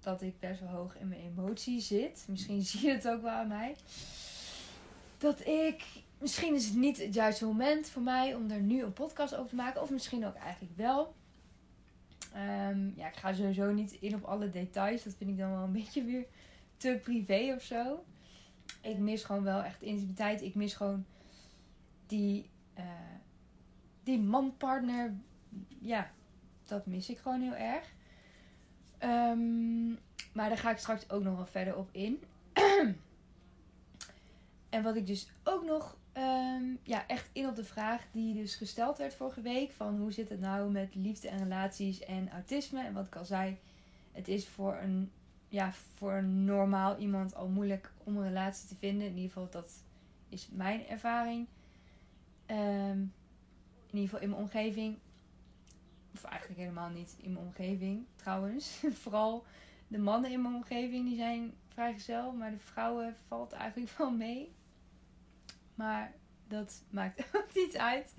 dat 0.00 0.22
ik 0.22 0.38
best 0.38 0.60
wel 0.60 0.68
hoog 0.68 0.96
in 0.96 1.08
mijn 1.08 1.20
emotie 1.20 1.80
zit. 1.80 2.24
Misschien 2.28 2.62
zie 2.70 2.86
je 2.86 2.92
het 2.92 3.08
ook 3.08 3.22
wel 3.22 3.30
aan 3.30 3.48
mij. 3.48 3.76
Dat 5.18 5.46
ik 5.46 5.84
misschien 6.18 6.54
is 6.54 6.64
het 6.64 6.76
niet 6.76 6.98
het 6.98 7.14
juiste 7.14 7.44
moment 7.44 7.88
voor 7.88 8.02
mij 8.02 8.34
om 8.34 8.50
er 8.50 8.60
nu 8.60 8.82
een 8.82 8.92
podcast 8.92 9.34
over 9.34 9.48
te 9.48 9.54
maken. 9.54 9.82
Of 9.82 9.90
misschien 9.90 10.26
ook 10.26 10.34
eigenlijk 10.34 10.76
wel. 10.76 11.14
Um, 12.68 12.92
ja, 12.96 13.08
ik 13.08 13.16
ga 13.16 13.32
sowieso 13.32 13.72
niet 13.72 13.92
in 13.92 14.14
op 14.14 14.24
alle 14.24 14.50
details. 14.50 15.02
Dat 15.02 15.14
vind 15.14 15.30
ik 15.30 15.38
dan 15.38 15.50
wel 15.50 15.62
een 15.62 15.72
beetje 15.82 16.04
weer 16.04 16.26
te 16.76 16.98
privé 17.02 17.54
of 17.56 17.62
zo. 17.62 18.04
Ik 18.80 18.98
mis 18.98 19.24
gewoon 19.24 19.42
wel 19.42 19.62
echt 19.62 19.82
intimiteit. 19.82 20.42
Ik 20.42 20.54
mis 20.54 20.74
gewoon 20.74 21.04
die, 22.06 22.50
uh, 22.78 22.84
die 24.02 24.18
man-partner. 24.18 25.14
Ja, 25.78 26.10
dat 26.72 26.86
mis 26.86 27.10
ik 27.10 27.18
gewoon 27.18 27.40
heel 27.40 27.54
erg. 27.54 27.92
Um, 29.02 29.98
maar 30.32 30.48
daar 30.48 30.58
ga 30.58 30.70
ik 30.70 30.78
straks 30.78 31.10
ook 31.10 31.22
nog 31.22 31.36
wel 31.36 31.46
verder 31.46 31.76
op 31.76 31.88
in. 31.92 32.22
en 34.74 34.82
wat 34.82 34.96
ik 34.96 35.06
dus 35.06 35.30
ook 35.44 35.64
nog 35.64 35.96
Um, 36.16 36.78
ja, 36.82 37.06
echt 37.06 37.30
in 37.32 37.48
op 37.48 37.56
de 37.56 37.64
vraag 37.64 38.06
die 38.10 38.34
dus 38.34 38.54
gesteld 38.54 38.98
werd 38.98 39.14
vorige 39.14 39.40
week. 39.40 39.72
Van 39.72 39.98
hoe 39.98 40.12
zit 40.12 40.28
het 40.28 40.40
nou 40.40 40.70
met 40.70 40.94
liefde 40.94 41.28
en 41.28 41.38
relaties 41.38 42.00
en 42.00 42.30
autisme. 42.30 42.84
En 42.84 42.92
wat 42.92 43.06
ik 43.06 43.16
al 43.16 43.24
zei, 43.24 43.58
het 44.12 44.28
is 44.28 44.48
voor 44.48 44.76
een, 44.76 45.10
ja, 45.48 45.72
voor 45.72 46.12
een 46.12 46.44
normaal 46.44 46.98
iemand 46.98 47.34
al 47.34 47.48
moeilijk 47.48 47.92
om 48.04 48.16
een 48.16 48.26
relatie 48.28 48.68
te 48.68 48.74
vinden. 48.74 49.06
In 49.06 49.14
ieder 49.14 49.30
geval, 49.30 49.50
dat 49.50 49.84
is 50.28 50.48
mijn 50.50 50.86
ervaring. 50.86 51.46
Um, 52.46 53.12
in 53.86 53.98
ieder 53.98 54.08
geval 54.08 54.20
in 54.20 54.28
mijn 54.28 54.42
omgeving. 54.42 54.98
Of 56.14 56.24
eigenlijk 56.24 56.60
helemaal 56.60 56.88
niet 56.88 57.14
in 57.18 57.32
mijn 57.32 57.44
omgeving, 57.44 58.06
trouwens. 58.16 58.82
Vooral 59.02 59.44
de 59.88 59.98
mannen 59.98 60.30
in 60.30 60.42
mijn 60.42 60.54
omgeving, 60.54 61.08
die 61.08 61.16
zijn 61.16 61.54
vrijgezel. 61.68 62.32
Maar 62.32 62.50
de 62.50 62.58
vrouwen 62.58 63.16
valt 63.26 63.52
eigenlijk 63.52 63.92
wel 63.98 64.10
mee. 64.10 64.52
Maar 65.74 66.14
dat 66.48 66.84
maakt 66.90 67.24
ook 67.36 67.54
niet 67.54 67.76
uit. 67.76 68.14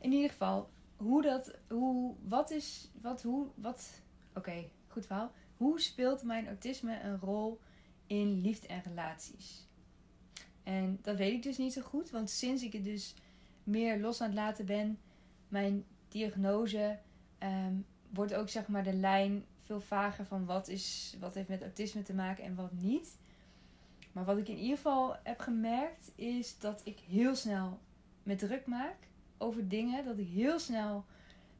In 0.00 0.12
ieder 0.12 0.30
geval, 0.30 0.70
hoe 0.96 1.22
dat, 1.22 1.58
hoe, 1.68 2.14
wat 2.22 2.50
is, 2.50 2.90
wat, 3.00 3.22
hoe, 3.22 3.46
wat, 3.54 4.02
oké, 4.34 4.68
goed 4.88 5.06
verhaal. 5.06 5.32
Hoe 5.56 5.80
speelt 5.80 6.22
mijn 6.22 6.46
autisme 6.46 7.00
een 7.00 7.18
rol 7.18 7.60
in 8.06 8.40
liefde 8.40 8.66
en 8.66 8.82
relaties? 8.82 9.66
En 10.62 10.98
dat 11.02 11.16
weet 11.16 11.32
ik 11.32 11.42
dus 11.42 11.58
niet 11.58 11.72
zo 11.72 11.82
goed, 11.82 12.10
want 12.10 12.30
sinds 12.30 12.62
ik 12.62 12.72
het 12.72 12.84
dus 12.84 13.14
meer 13.64 14.00
los 14.00 14.20
aan 14.20 14.26
het 14.26 14.36
laten 14.36 14.66
ben, 14.66 14.98
mijn 15.48 15.84
diagnose, 16.08 16.98
um, 17.42 17.86
wordt 18.10 18.34
ook 18.34 18.48
zeg 18.48 18.68
maar 18.68 18.84
de 18.84 18.92
lijn 18.92 19.44
veel 19.58 19.80
vager 19.80 20.24
van 20.24 20.44
wat, 20.44 20.68
is, 20.68 21.16
wat 21.20 21.34
heeft 21.34 21.48
met 21.48 21.62
autisme 21.62 22.02
te 22.02 22.14
maken 22.14 22.44
en 22.44 22.54
wat 22.54 22.72
niet. 22.72 23.16
Maar 24.12 24.24
wat 24.24 24.38
ik 24.38 24.48
in 24.48 24.56
ieder 24.56 24.76
geval 24.76 25.16
heb 25.22 25.40
gemerkt 25.40 26.12
is 26.14 26.58
dat 26.58 26.80
ik 26.84 26.98
heel 26.98 27.34
snel 27.34 27.78
me 28.22 28.34
druk 28.34 28.66
maak 28.66 28.96
over 29.38 29.68
dingen. 29.68 30.04
Dat 30.04 30.18
ik 30.18 30.28
heel 30.28 30.58
snel. 30.58 31.04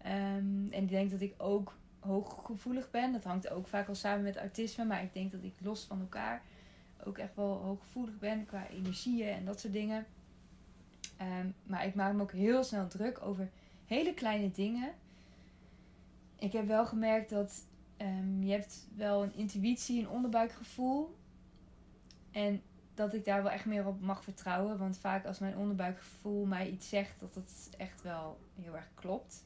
Um, 0.06 0.68
en 0.70 0.82
ik 0.82 0.88
denk 0.88 1.10
dat 1.10 1.20
ik 1.20 1.34
ook 1.36 1.76
hooggevoelig 1.98 2.90
ben. 2.90 3.12
Dat 3.12 3.24
hangt 3.24 3.48
ook 3.48 3.66
vaak 3.66 3.88
al 3.88 3.94
samen 3.94 4.22
met 4.22 4.36
autisme. 4.36 4.84
Maar 4.84 5.02
ik 5.02 5.12
denk 5.12 5.32
dat 5.32 5.42
ik 5.42 5.54
los 5.60 5.84
van 5.84 6.00
elkaar 6.00 6.42
ook 7.04 7.18
echt 7.18 7.34
wel 7.34 7.52
hooggevoelig 7.54 8.18
ben 8.18 8.46
qua 8.46 8.68
energieën 8.68 9.28
en 9.28 9.44
dat 9.44 9.60
soort 9.60 9.72
dingen. 9.72 10.06
Ehm, 11.16 11.46
maar 11.62 11.86
ik 11.86 11.94
maak 11.94 12.14
me 12.14 12.22
ook 12.22 12.32
heel 12.32 12.64
snel 12.64 12.88
druk 12.88 13.22
over 13.22 13.50
hele 13.84 14.14
kleine 14.14 14.50
dingen. 14.50 14.92
Ik 16.38 16.52
heb 16.52 16.66
wel 16.66 16.86
gemerkt 16.86 17.30
dat 17.30 17.66
um, 17.98 18.42
je 18.42 18.52
hebt 18.52 18.88
wel 18.94 19.22
een 19.22 19.34
intuïtie, 19.34 20.00
een 20.00 20.08
onderbuikgevoel. 20.08 21.16
En 22.30 22.62
dat 22.94 23.14
ik 23.14 23.24
daar 23.24 23.42
wel 23.42 23.52
echt 23.52 23.64
meer 23.64 23.86
op 23.86 24.00
mag 24.00 24.24
vertrouwen. 24.24 24.78
Want 24.78 24.98
vaak 24.98 25.26
als 25.26 25.38
mijn 25.38 25.56
onderbuikgevoel 25.56 26.44
mij 26.44 26.70
iets 26.70 26.88
zegt, 26.88 27.20
dat 27.20 27.34
het 27.34 27.70
echt 27.78 28.02
wel 28.02 28.38
heel 28.62 28.76
erg 28.76 28.88
klopt. 28.94 29.44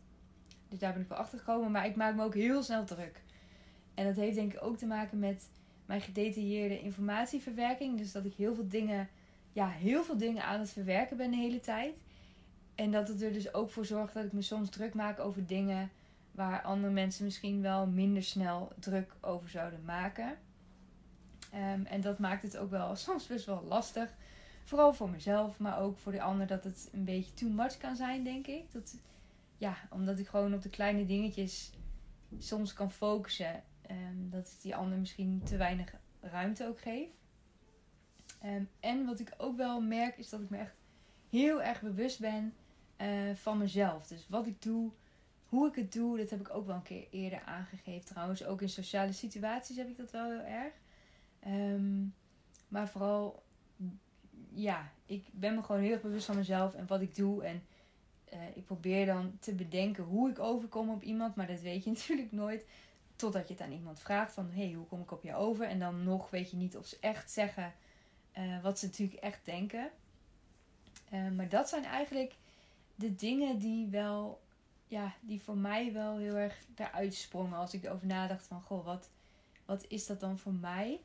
Dus 0.68 0.78
daar 0.78 0.92
ben 0.92 1.02
ik 1.02 1.08
wel 1.08 1.18
achter 1.18 1.38
gekomen. 1.38 1.70
Maar 1.70 1.86
ik 1.86 1.96
maak 1.96 2.14
me 2.14 2.24
ook 2.24 2.34
heel 2.34 2.62
snel 2.62 2.84
druk. 2.84 3.22
En 3.94 4.04
dat 4.04 4.16
heeft 4.16 4.34
denk 4.34 4.52
ik 4.52 4.62
ook 4.62 4.76
te 4.76 4.86
maken 4.86 5.18
met 5.18 5.48
mijn 5.86 6.00
gedetailleerde 6.00 6.80
informatieverwerking. 6.80 7.98
Dus 7.98 8.12
dat 8.12 8.24
ik 8.24 8.34
heel 8.34 8.54
veel 8.54 8.68
dingen, 8.68 9.08
ja, 9.52 9.68
heel 9.68 10.04
veel 10.04 10.16
dingen 10.16 10.44
aan 10.44 10.60
het 10.60 10.70
verwerken 10.70 11.16
ben 11.16 11.30
de 11.30 11.36
hele 11.36 11.60
tijd. 11.60 12.02
En 12.74 12.90
dat 12.90 13.08
het 13.08 13.22
er 13.22 13.32
dus 13.32 13.54
ook 13.54 13.70
voor 13.70 13.84
zorgt 13.84 14.14
dat 14.14 14.24
ik 14.24 14.32
me 14.32 14.42
soms 14.42 14.68
druk 14.68 14.94
maak 14.94 15.18
over 15.18 15.46
dingen 15.46 15.90
waar 16.32 16.62
andere 16.62 16.92
mensen 16.92 17.24
misschien 17.24 17.62
wel 17.62 17.86
minder 17.86 18.22
snel 18.22 18.72
druk 18.78 19.14
over 19.20 19.48
zouden 19.48 19.84
maken. 19.84 20.38
Ehm, 21.52 21.84
en 21.84 22.00
dat 22.00 22.18
maakt 22.18 22.42
het 22.42 22.56
ook 22.56 22.70
wel 22.70 22.96
soms 23.06 23.26
best 23.26 23.46
wel 23.46 23.62
lastig. 23.62 24.14
Vooral 24.64 24.94
voor 24.94 25.10
mezelf, 25.10 25.58
maar 25.58 25.78
ook 25.78 25.98
voor 25.98 26.12
de 26.12 26.22
ander 26.22 26.46
dat 26.46 26.64
het 26.64 26.88
een 26.92 27.04
beetje 27.04 27.34
too 27.34 27.48
much 27.48 27.76
kan 27.76 27.96
zijn, 27.96 28.24
denk 28.24 28.46
ik. 28.46 28.72
Dat, 28.72 28.96
ja, 29.58 29.76
omdat 29.90 30.18
ik 30.18 30.28
gewoon 30.28 30.54
op 30.54 30.62
de 30.62 30.70
kleine 30.70 31.06
dingetjes 31.06 31.72
soms 32.38 32.72
kan 32.72 32.90
focussen. 32.90 33.62
Um, 33.90 34.30
dat 34.30 34.56
die 34.62 34.76
ander 34.76 34.98
misschien 34.98 35.42
te 35.44 35.56
weinig 35.56 35.94
ruimte 36.20 36.66
ook 36.66 36.80
geef. 36.80 37.08
Um, 38.44 38.68
en 38.80 39.06
wat 39.06 39.20
ik 39.20 39.34
ook 39.36 39.56
wel 39.56 39.80
merk 39.80 40.18
is 40.18 40.28
dat 40.28 40.40
ik 40.40 40.50
me 40.50 40.56
echt 40.56 40.74
heel 41.30 41.62
erg 41.62 41.80
bewust 41.80 42.20
ben 42.20 42.54
uh, 43.00 43.34
van 43.34 43.58
mezelf. 43.58 44.06
Dus 44.06 44.26
wat 44.28 44.46
ik 44.46 44.62
doe, 44.62 44.90
hoe 45.50 45.68
ik 45.68 45.74
het 45.74 45.92
doe, 45.92 46.18
dat 46.18 46.30
heb 46.30 46.40
ik 46.40 46.54
ook 46.54 46.66
wel 46.66 46.74
een 46.74 46.82
keer 46.82 47.06
eerder 47.10 47.40
aangegeven. 47.40 48.06
Trouwens, 48.06 48.44
ook 48.44 48.62
in 48.62 48.68
sociale 48.68 49.12
situaties 49.12 49.76
heb 49.76 49.88
ik 49.88 49.96
dat 49.96 50.10
wel 50.10 50.30
heel 50.30 50.44
erg. 50.44 50.72
Um, 51.46 52.14
maar 52.68 52.88
vooral, 52.88 53.42
ja, 54.52 54.92
ik 55.06 55.24
ben 55.32 55.54
me 55.54 55.62
gewoon 55.62 55.80
heel 55.80 55.92
erg 55.92 56.02
bewust 56.02 56.26
van 56.26 56.36
mezelf 56.36 56.74
en 56.74 56.86
wat 56.86 57.00
ik 57.00 57.14
doe. 57.14 57.44
En 57.44 57.62
uh, 58.32 58.38
ik 58.54 58.64
probeer 58.64 59.06
dan 59.06 59.38
te 59.40 59.54
bedenken 59.54 60.04
hoe 60.04 60.30
ik 60.30 60.38
overkom 60.38 60.90
op 60.90 61.02
iemand. 61.02 61.34
Maar 61.34 61.46
dat 61.46 61.60
weet 61.60 61.84
je 61.84 61.90
natuurlijk 61.96 62.32
nooit. 62.32 62.66
Totdat 63.16 63.48
je 63.48 63.54
het 63.54 63.62
aan 63.62 63.72
iemand 63.72 64.00
vraagt 64.00 64.32
van, 64.32 64.50
hey, 64.50 64.72
hoe 64.72 64.86
kom 64.86 65.00
ik 65.00 65.10
op 65.10 65.22
je 65.22 65.34
over? 65.34 65.66
En 65.66 65.78
dan 65.78 66.04
nog 66.04 66.30
weet 66.30 66.50
je 66.50 66.56
niet 66.56 66.76
of 66.76 66.86
ze 66.86 66.96
echt 67.00 67.30
zeggen 67.30 67.74
uh, 68.38 68.62
wat 68.62 68.78
ze 68.78 68.86
natuurlijk 68.86 69.20
echt 69.20 69.44
denken. 69.44 69.90
Uh, 71.12 71.30
maar 71.30 71.48
dat 71.48 71.68
zijn 71.68 71.84
eigenlijk 71.84 72.34
de 72.94 73.14
dingen 73.14 73.58
die 73.58 73.88
wel, 73.88 74.40
ja, 74.90 75.14
die 75.20 75.42
voor 75.42 75.56
mij 75.56 75.92
wel 75.92 76.18
heel 76.18 76.34
erg 76.34 76.64
eruit 76.74 77.14
sprongen. 77.14 77.58
Als 77.58 77.74
ik 77.74 77.84
erover 77.84 78.06
nadacht 78.06 78.46
van, 78.46 78.62
goh, 78.62 78.84
wat, 78.84 79.08
wat 79.64 79.84
is 79.88 80.06
dat 80.06 80.20
dan 80.20 80.38
voor 80.38 80.52
mij? 80.52 81.00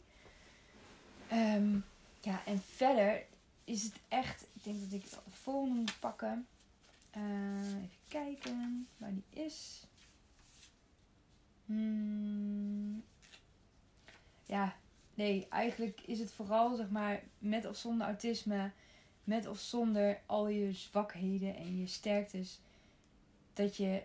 Um, 1.31 1.85
ja, 2.21 2.45
en 2.45 2.61
verder 2.61 3.25
is 3.63 3.83
het 3.83 3.93
echt, 4.07 4.47
ik 4.53 4.63
denk 4.63 4.81
dat 4.81 4.91
ik 4.91 5.03
het 5.03 5.19
volgende 5.29 5.75
moet 5.75 5.99
pakken. 5.99 6.47
Uh, 7.17 7.75
even 7.75 7.89
kijken 8.07 8.87
waar 8.97 9.13
die 9.13 9.43
is. 9.43 9.85
Hmm. 11.65 13.03
Ja, 14.45 14.75
nee, 15.13 15.47
eigenlijk 15.49 16.01
is 16.01 16.19
het 16.19 16.31
vooral 16.31 16.75
zeg 16.75 16.89
maar 16.89 17.23
met 17.37 17.65
of 17.65 17.77
zonder 17.77 18.07
autisme, 18.07 18.71
met 19.23 19.47
of 19.47 19.59
zonder 19.59 20.21
al 20.25 20.47
je 20.47 20.73
zwakheden 20.73 21.55
en 21.55 21.77
je 21.79 21.87
sterktes, 21.87 22.59
dat 23.55 23.75
je 23.75 24.03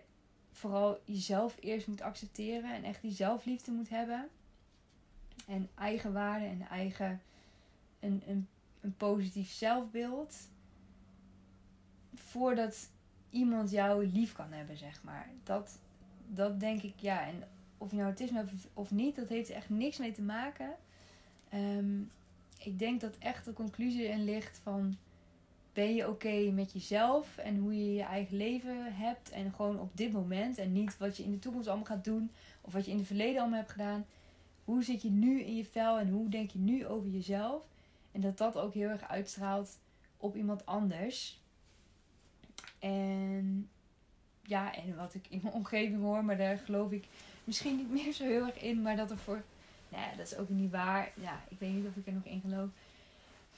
vooral 0.51 0.99
jezelf 1.05 1.57
eerst 1.59 1.87
moet 1.87 2.01
accepteren 2.01 2.73
en 2.73 2.83
echt 2.83 3.01
die 3.01 3.11
zelfliefde 3.11 3.71
moet 3.71 3.89
hebben. 3.89 4.29
En 5.47 5.69
eigenwaarde 5.75 6.45
en 6.45 6.61
eigen 6.61 7.21
een, 7.99 8.47
een, 8.81 8.95
positief 8.97 9.51
zelfbeeld. 9.51 10.35
Voordat 12.15 12.89
iemand 13.29 13.71
jou 13.71 14.07
lief 14.07 14.33
kan 14.33 14.51
hebben, 14.51 14.77
zeg 14.77 15.03
maar. 15.03 15.29
Dat, 15.43 15.79
dat 16.27 16.59
denk 16.59 16.81
ik, 16.81 16.93
ja. 16.99 17.27
En 17.27 17.43
of 17.77 17.89
je 17.89 17.95
nou 17.95 18.07
autisme 18.07 18.37
hebt 18.37 18.67
of 18.73 18.91
niet, 18.91 19.15
dat 19.15 19.29
heeft 19.29 19.49
echt 19.49 19.69
niks 19.69 19.97
mee 19.97 20.11
te 20.11 20.21
maken. 20.21 20.75
Um, 21.53 22.11
ik 22.59 22.79
denk 22.79 23.01
dat 23.01 23.17
echt 23.17 23.45
de 23.45 23.53
conclusie 23.53 24.07
erin 24.07 24.23
ligt 24.23 24.59
van... 24.63 24.97
Ben 25.73 25.95
je 25.95 26.09
oké 26.09 26.51
met 26.51 26.71
jezelf 26.73 27.37
en 27.37 27.57
hoe 27.57 27.77
je 27.77 27.93
je 27.93 28.03
eigen 28.03 28.37
leven 28.37 28.95
hebt. 28.95 29.29
En 29.29 29.53
gewoon 29.53 29.79
op 29.79 29.97
dit 29.97 30.11
moment. 30.11 30.57
En 30.57 30.71
niet 30.71 30.97
wat 30.97 31.17
je 31.17 31.23
in 31.23 31.31
de 31.31 31.39
toekomst 31.39 31.67
allemaal 31.67 31.85
gaat 31.85 32.03
doen. 32.03 32.31
Of 32.61 32.73
wat 32.73 32.85
je 32.85 32.91
in 32.91 32.97
het 32.97 33.07
verleden 33.07 33.41
allemaal 33.41 33.59
hebt 33.59 33.71
gedaan. 33.71 34.05
Hoe 34.63 34.83
zit 34.83 35.01
je 35.01 35.09
nu 35.09 35.41
in 35.41 35.55
je 35.55 35.65
vel 35.65 35.99
en 35.99 36.09
hoe 36.09 36.29
denk 36.29 36.51
je 36.51 36.59
nu 36.59 36.85
over 36.85 37.09
jezelf? 37.09 37.63
En 38.11 38.21
dat 38.21 38.37
dat 38.37 38.57
ook 38.57 38.73
heel 38.73 38.89
erg 38.89 39.07
uitstraalt 39.07 39.79
op 40.17 40.35
iemand 40.35 40.65
anders. 40.65 41.39
En 42.79 43.69
ja, 44.43 44.75
en 44.75 44.95
wat 44.95 45.13
ik 45.13 45.25
in 45.29 45.39
mijn 45.43 45.53
omgeving 45.53 46.01
hoor, 46.01 46.25
maar 46.25 46.37
daar 46.37 46.57
geloof 46.57 46.91
ik 46.91 47.05
misschien 47.43 47.75
niet 47.75 47.91
meer 47.91 48.13
zo 48.13 48.23
heel 48.23 48.45
erg 48.45 48.61
in. 48.61 48.81
Maar 48.81 48.95
dat 48.95 49.11
er 49.11 49.17
voor. 49.17 49.43
Nou 49.89 50.03
ja, 50.03 50.15
dat 50.17 50.25
is 50.25 50.37
ook 50.37 50.49
niet 50.49 50.71
waar. 50.71 51.11
Ja, 51.21 51.41
ik 51.49 51.59
weet 51.59 51.73
niet 51.73 51.87
of 51.87 51.95
ik 51.95 52.07
er 52.07 52.13
nog 52.13 52.25
in 52.25 52.41
geloof. 52.41 52.69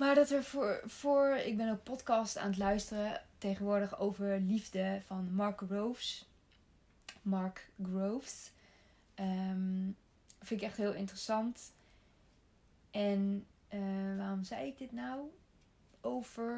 Maar 0.04 0.16
dat 0.16 0.30
er 0.30 0.44
voor, 0.44 0.82
voor. 0.86 1.36
Ik 1.36 1.58
ben 1.58 1.72
ook 1.72 1.84
podcast 1.84 2.38
aan 2.38 2.50
het 2.50 2.58
luisteren 2.58 3.22
tegenwoordig 3.38 4.00
over 4.00 4.40
liefde 4.40 5.02
van 5.06 5.34
Mark 5.34 5.62
Groves. 5.66 6.30
Mark 7.22 7.70
Groves. 7.84 8.52
Um, 9.16 9.96
vind 10.42 10.62
ik 10.62 10.68
echt 10.68 10.78
heel 10.78 10.94
interessant. 10.94 11.74
En 12.92 13.46
uh, 13.74 14.18
waarom 14.18 14.44
zei 14.44 14.68
ik 14.68 14.78
dit 14.78 14.92
nou? 14.92 15.22
Over. 16.02 16.58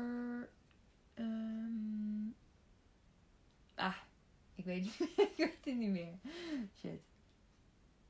Um... 1.16 2.36
Ah, 3.76 3.98
ik 4.56 4.66
weet, 4.66 4.86
ik 5.18 5.34
weet 5.38 5.66
het 5.66 5.76
niet 5.76 5.90
meer. 5.90 6.14
Shit. 6.80 7.02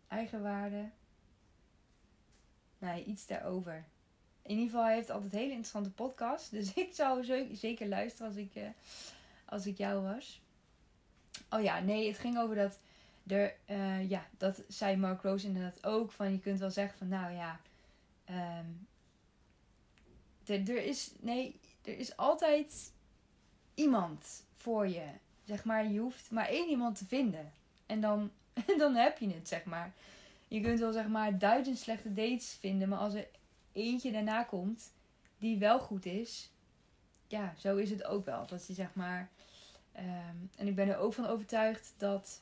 Eigenwaarde. 0.08 0.89
Nee, 2.77 3.04
iets 3.04 3.27
daarover. 3.27 3.86
In 4.46 4.52
ieder 4.52 4.66
geval, 4.66 4.84
hij 4.84 4.96
heeft 4.96 5.10
altijd 5.10 5.32
hele 5.32 5.50
interessante 5.50 5.92
podcast. 5.92 6.52
Dus 6.52 6.74
ik 6.86 6.94
zou 6.94 7.24
zeker 7.54 7.88
luisteren 7.88 8.28
als 8.28 8.38
ik, 8.38 8.56
uh, 8.56 8.64
als 9.46 9.66
ik 9.66 9.78
jou 9.78 10.04
was. 10.04 10.42
Oh 11.50 11.62
ja, 11.62 11.80
nee, 11.80 12.08
het 12.08 12.18
ging 12.18 12.38
over 12.38 12.56
dat 12.56 12.80
er, 13.28 13.56
uh, 13.70 14.10
ja, 14.10 14.25
dat 14.38 14.62
zei 14.68 14.98
Mark 14.98 15.22
Rose 15.22 15.48
inderdaad 15.48 15.86
ook. 15.86 16.12
Van 16.12 16.32
je 16.32 16.40
kunt 16.40 16.60
wel 16.60 16.72
zeggen 16.72 16.98
van, 16.98 17.08
nou 17.08 17.34
ja, 17.34 17.60
er, 20.46 20.70
er 20.70 20.84
is, 20.84 21.12
nee, 21.20 21.60
er 21.82 21.98
is 21.98 22.18
altijd 22.18 22.92
iemand 23.74 24.44
voor 24.56 24.88
je. 24.88 25.06
Zeg 25.44 25.64
maar, 25.64 25.92
je 25.92 26.00
hoeft 26.00 26.32
maar 26.32 26.48
één 26.48 26.70
iemand 26.70 26.98
te 26.98 27.06
vinden. 27.06 27.52
En 27.86 28.02
dan, 28.02 28.32
dan 28.78 28.96
heb 28.96 29.18
je 29.20 29.28
het, 29.28 29.48
zeg 29.48 29.64
maar. 29.64 29.94
Je 30.48 30.62
kunt 30.62 30.80
wel, 30.80 30.92
zeg 30.92 31.08
maar, 31.08 31.38
duizend 31.38 31.78
slechte 31.78 32.14
dates 32.14 32.58
vinden. 32.60 32.90
Maar 32.90 33.00
als 33.00 33.14
er 33.14 33.28
eentje 33.75 34.12
daarna 34.12 34.44
komt 34.44 34.94
die 35.38 35.58
wel 35.58 35.79
goed 35.79 36.05
is. 36.05 36.51
Ja, 37.27 37.53
zo 37.58 37.75
is 37.75 37.89
het 37.89 38.03
ook 38.03 38.25
wel. 38.25 38.48
Dat 38.48 38.67
je, 38.67 38.74
zeg 38.74 38.94
maar... 38.94 39.29
Um, 39.98 40.50
en 40.55 40.67
ik 40.67 40.75
ben 40.75 40.88
er 40.88 40.98
ook 40.98 41.13
van 41.13 41.25
overtuigd 41.25 41.94
dat 41.98 42.41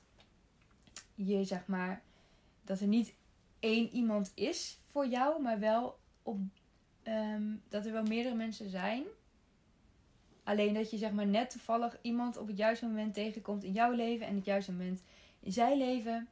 je, 1.16 1.44
zeg 1.44 1.68
maar... 1.68 2.02
Dat 2.64 2.80
er 2.80 2.88
niet 2.88 3.14
één 3.60 3.90
iemand 3.90 4.32
is 4.36 4.80
voor 4.88 5.08
jou, 5.08 5.42
maar 5.42 5.60
wel 5.60 6.00
op 6.24 6.40
um, 7.04 7.62
dat 7.70 7.86
er 7.86 7.92
wel 7.92 8.04
meerdere 8.04 8.36
mensen 8.36 8.70
zijn. 8.70 9.04
Alleen 10.44 10.74
dat 10.74 10.92
je 10.92 10.98
zeg 10.98 11.12
maar 11.12 11.28
net 11.28 11.50
toevallig 11.50 11.98
iemand 12.02 12.38
op 12.38 12.48
het 12.48 12.58
juiste 12.58 12.86
moment 12.86 13.14
tegenkomt 13.14 13.64
in 13.64 13.72
jouw 13.72 13.92
leven 13.92 14.28
en 14.28 14.36
het 14.36 14.46
juiste 14.46 14.72
moment 14.72 15.04
in 15.40 15.52
zijn 15.52 15.78
leven 15.78 16.28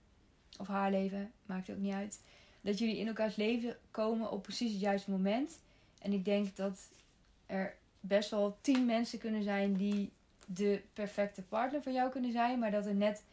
of 0.60 0.68
haar 0.68 0.92
leven, 0.92 1.32
maakt 1.46 1.70
ook 1.70 1.78
niet 1.78 1.94
uit. 1.94 2.22
Dat 2.62 2.80
jullie 2.80 2.98
in 2.98 3.08
elkaars 3.08 3.36
leven 3.36 3.78
komen 3.92 4.32
op 4.32 4.44
precies 4.44 4.72
het 4.72 4.82
juiste 4.82 5.12
moment. 5.12 5.60
En 6.02 6.14
ik 6.14 6.26
denk 6.26 6.56
dat 6.56 6.90
er 7.46 7.76
best 8.00 8.30
wel 8.30 8.58
tien 8.62 8.86
mensen 8.86 9.20
kunnen 9.20 9.44
zijn 9.44 9.74
die 9.74 10.12
de 10.46 10.82
perfecte 10.94 11.42
partner 11.42 11.82
voor 11.82 11.92
jou 11.92 12.12
kunnen 12.12 12.32
zijn, 12.32 12.60
maar 12.60 12.72
dat 12.72 12.86
er 12.86 12.96
net, 12.96 13.24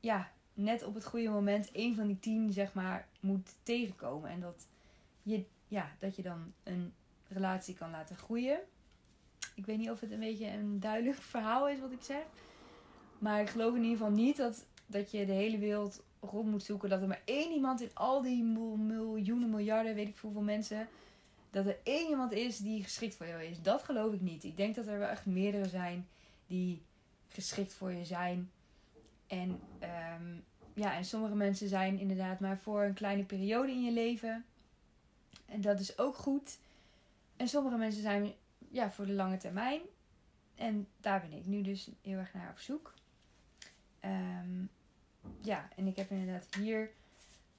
ja, 0.00 0.30
net 0.54 0.84
op 0.84 0.94
het 0.94 1.04
goede 1.04 1.28
moment 1.28 1.72
één 1.72 1.94
van 1.94 2.06
die 2.06 2.20
tien 2.20 2.52
zeg 2.52 2.74
maar 2.74 3.08
moet 3.20 3.54
tegenkomen 3.62 4.30
en 4.30 4.40
dat 4.40 4.66
je 5.22 5.44
ja, 5.68 5.90
dat 5.98 6.16
je 6.16 6.22
dan 6.22 6.52
een 6.62 6.92
relatie 7.28 7.74
kan 7.74 7.90
laten 7.90 8.16
groeien. 8.16 8.58
Ik 9.54 9.66
weet 9.66 9.78
niet 9.78 9.90
of 9.90 10.00
het 10.00 10.10
een 10.10 10.18
beetje 10.18 10.46
een 10.46 10.80
duidelijk 10.80 11.16
verhaal 11.34 11.68
is 11.68 11.80
wat 11.80 11.92
ik 11.92 12.02
zeg. 12.02 12.22
Maar 13.18 13.40
ik 13.40 13.48
geloof 13.48 13.74
in 13.74 13.82
ieder 13.82 13.96
geval 13.96 14.12
niet 14.12 14.36
dat, 14.36 14.64
dat 14.86 15.10
je 15.10 15.26
de 15.26 15.32
hele 15.32 15.58
wereld 15.58 16.02
rond 16.20 16.50
moet 16.50 16.62
zoeken. 16.62 16.88
Dat 16.88 17.00
er 17.00 17.08
maar 17.08 17.22
één 17.24 17.52
iemand 17.52 17.80
in 17.80 17.90
al 17.94 18.22
die 18.22 18.42
miljoenen, 18.42 19.50
miljarden, 19.50 19.94
weet 19.94 20.08
ik 20.08 20.18
hoeveel 20.18 20.42
mensen 20.42 20.88
dat 21.50 21.66
er 21.66 21.78
één 21.82 22.08
iemand 22.08 22.32
is 22.32 22.58
die 22.58 22.82
geschikt 22.82 23.14
voor 23.14 23.26
jou 23.26 23.42
is. 23.42 23.62
Dat 23.62 23.82
geloof 23.82 24.12
ik 24.12 24.20
niet. 24.20 24.44
Ik 24.44 24.56
denk 24.56 24.74
dat 24.74 24.86
er 24.86 24.98
wel 24.98 25.08
echt 25.08 25.26
meerdere 25.26 25.68
zijn 25.68 26.08
die 26.46 26.82
geschikt 27.28 27.74
voor 27.74 27.92
je 27.92 28.04
zijn. 28.04 28.50
En, 29.26 29.60
ehm, 29.78 30.36
ja, 30.74 30.94
en 30.94 31.04
sommige 31.04 31.34
mensen 31.34 31.68
zijn 31.68 31.98
inderdaad 31.98 32.40
maar 32.40 32.58
voor 32.58 32.82
een 32.82 32.94
kleine 32.94 33.24
periode 33.24 33.72
in 33.72 33.82
je 33.82 33.92
leven. 33.92 34.44
En 35.46 35.60
dat 35.60 35.80
is 35.80 35.98
ook 35.98 36.16
goed. 36.16 36.58
En 37.36 37.48
sommige 37.48 37.76
mensen 37.76 38.02
zijn 38.02 38.32
ja, 38.70 38.90
voor 38.90 39.06
de 39.06 39.12
lange 39.12 39.36
termijn. 39.36 39.80
En 40.54 40.88
daar 41.00 41.20
ben 41.20 41.38
ik 41.38 41.46
nu 41.46 41.62
dus 41.62 41.90
heel 42.02 42.18
erg 42.18 42.34
naar 42.34 42.50
op 42.50 42.58
zoek. 42.58 42.94
Ehm, 44.00 44.64
ja, 45.40 45.68
en 45.76 45.86
ik 45.86 45.96
heb 45.96 46.10
inderdaad 46.10 46.54
hier 46.54 46.90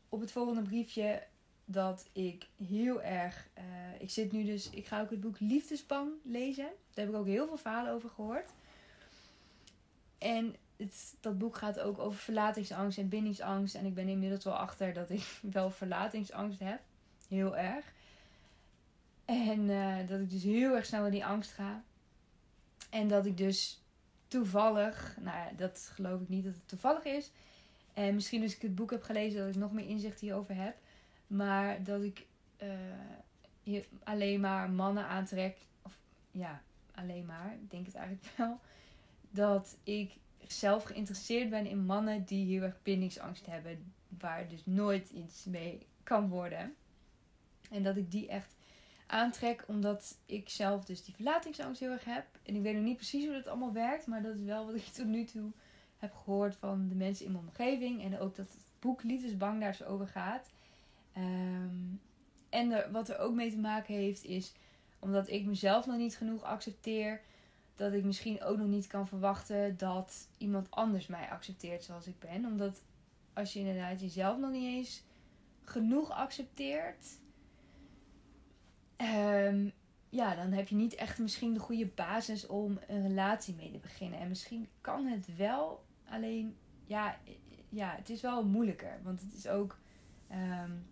op 0.09 0.19
het 0.19 0.31
volgende 0.31 0.61
briefje 0.61 1.23
dat 1.65 2.09
ik 2.11 2.47
heel 2.67 3.01
erg. 3.01 3.47
Uh, 3.57 3.63
ik 3.99 4.09
zit 4.09 4.31
nu 4.31 4.43
dus. 4.43 4.69
Ik 4.69 4.87
ga 4.87 5.01
ook 5.01 5.09
het 5.09 5.21
boek 5.21 5.39
Liefdesbang 5.39 6.11
lezen. 6.23 6.69
Daar 6.93 7.05
heb 7.05 7.09
ik 7.13 7.19
ook 7.19 7.25
heel 7.25 7.47
veel 7.47 7.57
verhalen 7.57 7.93
over 7.93 8.09
gehoord. 8.09 8.51
En 10.17 10.55
het, 10.77 11.15
dat 11.19 11.37
boek 11.37 11.57
gaat 11.57 11.79
ook 11.79 11.99
over 11.99 12.19
verlatingsangst 12.19 12.97
en 12.97 13.09
bindingsangst. 13.09 13.75
En 13.75 13.85
ik 13.85 13.93
ben 13.93 14.07
inmiddels 14.07 14.43
wel 14.43 14.57
achter 14.57 14.93
dat 14.93 15.09
ik 15.09 15.39
wel 15.57 15.71
verlatingsangst 15.71 16.59
heb. 16.59 16.81
Heel 17.27 17.57
erg. 17.57 17.93
En 19.25 19.59
uh, 19.59 20.07
dat 20.07 20.19
ik 20.19 20.29
dus 20.29 20.43
heel 20.43 20.75
erg 20.75 20.85
snel 20.85 21.05
in 21.05 21.11
die 21.11 21.25
angst 21.25 21.51
ga. 21.51 21.83
En 22.89 23.07
dat 23.07 23.25
ik 23.25 23.37
dus 23.37 23.83
toevallig, 24.27 25.17
nou 25.19 25.37
ja, 25.37 25.49
dat 25.57 25.91
geloof 25.93 26.21
ik 26.21 26.29
niet 26.29 26.43
dat 26.43 26.53
het 26.53 26.67
toevallig 26.67 27.03
is. 27.03 27.31
En 27.93 28.13
misschien 28.13 28.43
als 28.43 28.55
ik 28.55 28.61
het 28.61 28.75
boek 28.75 28.91
heb 28.91 29.03
gelezen, 29.03 29.39
dat 29.39 29.49
ik 29.49 29.55
nog 29.55 29.71
meer 29.71 29.87
inzicht 29.87 30.19
hierover 30.19 30.55
heb. 30.55 30.75
Maar 31.27 31.83
dat 31.83 32.01
ik 32.01 32.25
uh, 33.65 33.81
alleen 34.03 34.39
maar 34.39 34.69
mannen 34.69 35.05
aantrek. 35.05 35.57
Of 35.81 35.97
ja, 36.31 36.61
alleen 36.95 37.25
maar. 37.25 37.53
Ik 37.61 37.71
denk 37.71 37.85
het 37.85 37.95
eigenlijk 37.95 38.27
wel. 38.37 38.59
Dat 39.29 39.77
ik 39.83 40.11
zelf 40.47 40.83
geïnteresseerd 40.83 41.49
ben 41.49 41.65
in 41.65 41.85
mannen 41.85 42.23
die 42.25 42.45
heel 42.45 42.63
erg 42.63 42.81
bindingsangst 42.83 43.45
hebben. 43.45 43.93
Waar 44.19 44.47
dus 44.47 44.65
nooit 44.65 45.09
iets 45.09 45.45
mee 45.45 45.85
kan 46.03 46.29
worden. 46.29 46.75
En 47.71 47.83
dat 47.83 47.97
ik 47.97 48.11
die 48.11 48.27
echt 48.27 48.55
aantrek 49.07 49.63
omdat 49.67 50.17
ik 50.25 50.49
zelf 50.49 50.85
dus 50.85 51.03
die 51.03 51.15
verlatingsangst 51.15 51.79
heel 51.79 51.91
erg 51.91 52.05
heb. 52.05 52.25
En 52.43 52.55
ik 52.55 52.61
weet 52.61 52.75
nog 52.75 52.83
niet 52.83 52.95
precies 52.95 53.25
hoe 53.25 53.33
dat 53.33 53.47
allemaal 53.47 53.73
werkt. 53.73 54.07
Maar 54.07 54.21
dat 54.21 54.35
is 54.35 54.43
wel 54.43 54.65
wat 54.65 54.75
ik 54.75 54.83
tot 54.83 55.05
nu 55.05 55.23
toe 55.23 55.51
heb 55.99 56.13
gehoord 56.13 56.55
van 56.55 56.87
de 56.87 56.95
mensen 56.95 57.25
in 57.25 57.31
mijn 57.31 57.43
omgeving. 57.43 58.03
En 58.03 58.19
ook 58.19 58.35
dat 58.35 58.47
het 58.47 58.63
boek 58.79 59.03
Liefdesbang 59.03 59.59
daar 59.59 59.75
zo 59.75 59.83
over 59.83 60.07
gaat. 60.07 60.51
Um, 61.17 62.01
en 62.49 62.91
wat 62.91 63.09
er 63.09 63.17
ook 63.19 63.33
mee 63.33 63.51
te 63.51 63.57
maken 63.57 63.93
heeft 63.93 64.23
is 64.23 64.53
omdat 64.99 65.29
ik 65.29 65.45
mezelf 65.45 65.85
nog 65.85 65.97
niet 65.97 66.17
genoeg 66.17 66.43
accepteer. 66.43 67.21
Dat 67.75 67.93
ik 67.93 68.03
misschien 68.03 68.43
ook 68.43 68.57
nog 68.57 68.67
niet 68.67 68.87
kan 68.87 69.07
verwachten 69.07 69.77
dat 69.77 70.27
iemand 70.37 70.71
anders 70.71 71.07
mij 71.07 71.29
accepteert 71.29 71.83
zoals 71.83 72.07
ik 72.07 72.19
ben. 72.19 72.45
Omdat 72.45 72.81
als 73.33 73.53
je 73.53 73.59
inderdaad 73.59 73.99
jezelf 73.99 74.37
nog 74.37 74.51
niet 74.51 74.63
eens 74.63 75.03
genoeg 75.63 76.11
accepteert. 76.11 77.05
Um, 78.97 79.73
ja, 80.09 80.35
dan 80.35 80.51
heb 80.51 80.67
je 80.67 80.75
niet 80.75 80.95
echt 80.95 81.19
misschien 81.19 81.53
de 81.53 81.59
goede 81.59 81.85
basis 81.85 82.47
om 82.47 82.79
een 82.87 83.07
relatie 83.07 83.55
mee 83.55 83.71
te 83.71 83.77
beginnen. 83.77 84.19
En 84.19 84.27
misschien 84.27 84.67
kan 84.81 85.05
het 85.05 85.35
wel, 85.35 85.83
alleen 86.09 86.57
ja, 86.85 87.17
ja 87.69 87.95
het 87.95 88.09
is 88.09 88.21
wel 88.21 88.45
moeilijker. 88.45 88.99
Want 89.03 89.21
het 89.21 89.33
is 89.33 89.47
ook. 89.47 89.77
Um, 90.31 90.87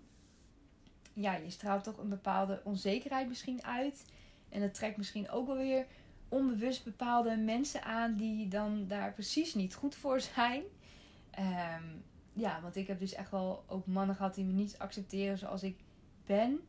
ja, 1.14 1.36
je 1.36 1.50
straalt 1.50 1.84
toch 1.84 1.98
een 1.98 2.10
bepaalde 2.10 2.62
onzekerheid 2.64 3.28
misschien 3.28 3.64
uit. 3.64 4.06
En 4.50 4.62
dat 4.62 4.74
trekt 4.74 4.98
misschien 4.98 5.30
ook 5.30 5.48
wel 5.48 5.56
weer 5.56 5.86
onbewust 6.30 6.84
bepaalde 6.84 7.38
mensen 7.38 7.84
aan 7.84 8.16
die 8.16 8.48
dan 8.48 8.88
daar 8.88 9.14
precies 9.14 9.54
niet 9.54 9.76
goed 9.76 9.96
voor 9.96 10.20
zijn. 10.20 10.64
Um, 11.40 12.04
ja, 12.34 12.62
want 12.62 12.76
ik 12.76 12.88
heb 12.88 13.00
dus 13.00 13.14
echt 13.14 13.32
wel 13.32 13.64
ook 13.68 13.86
mannen 13.86 14.16
gehad 14.16 14.36
die 14.36 14.46
me 14.46 14.52
niet 14.52 14.78
accepteren 14.78 15.38
zoals 15.38 15.64
ik 15.64 15.80
ben. 16.26 16.60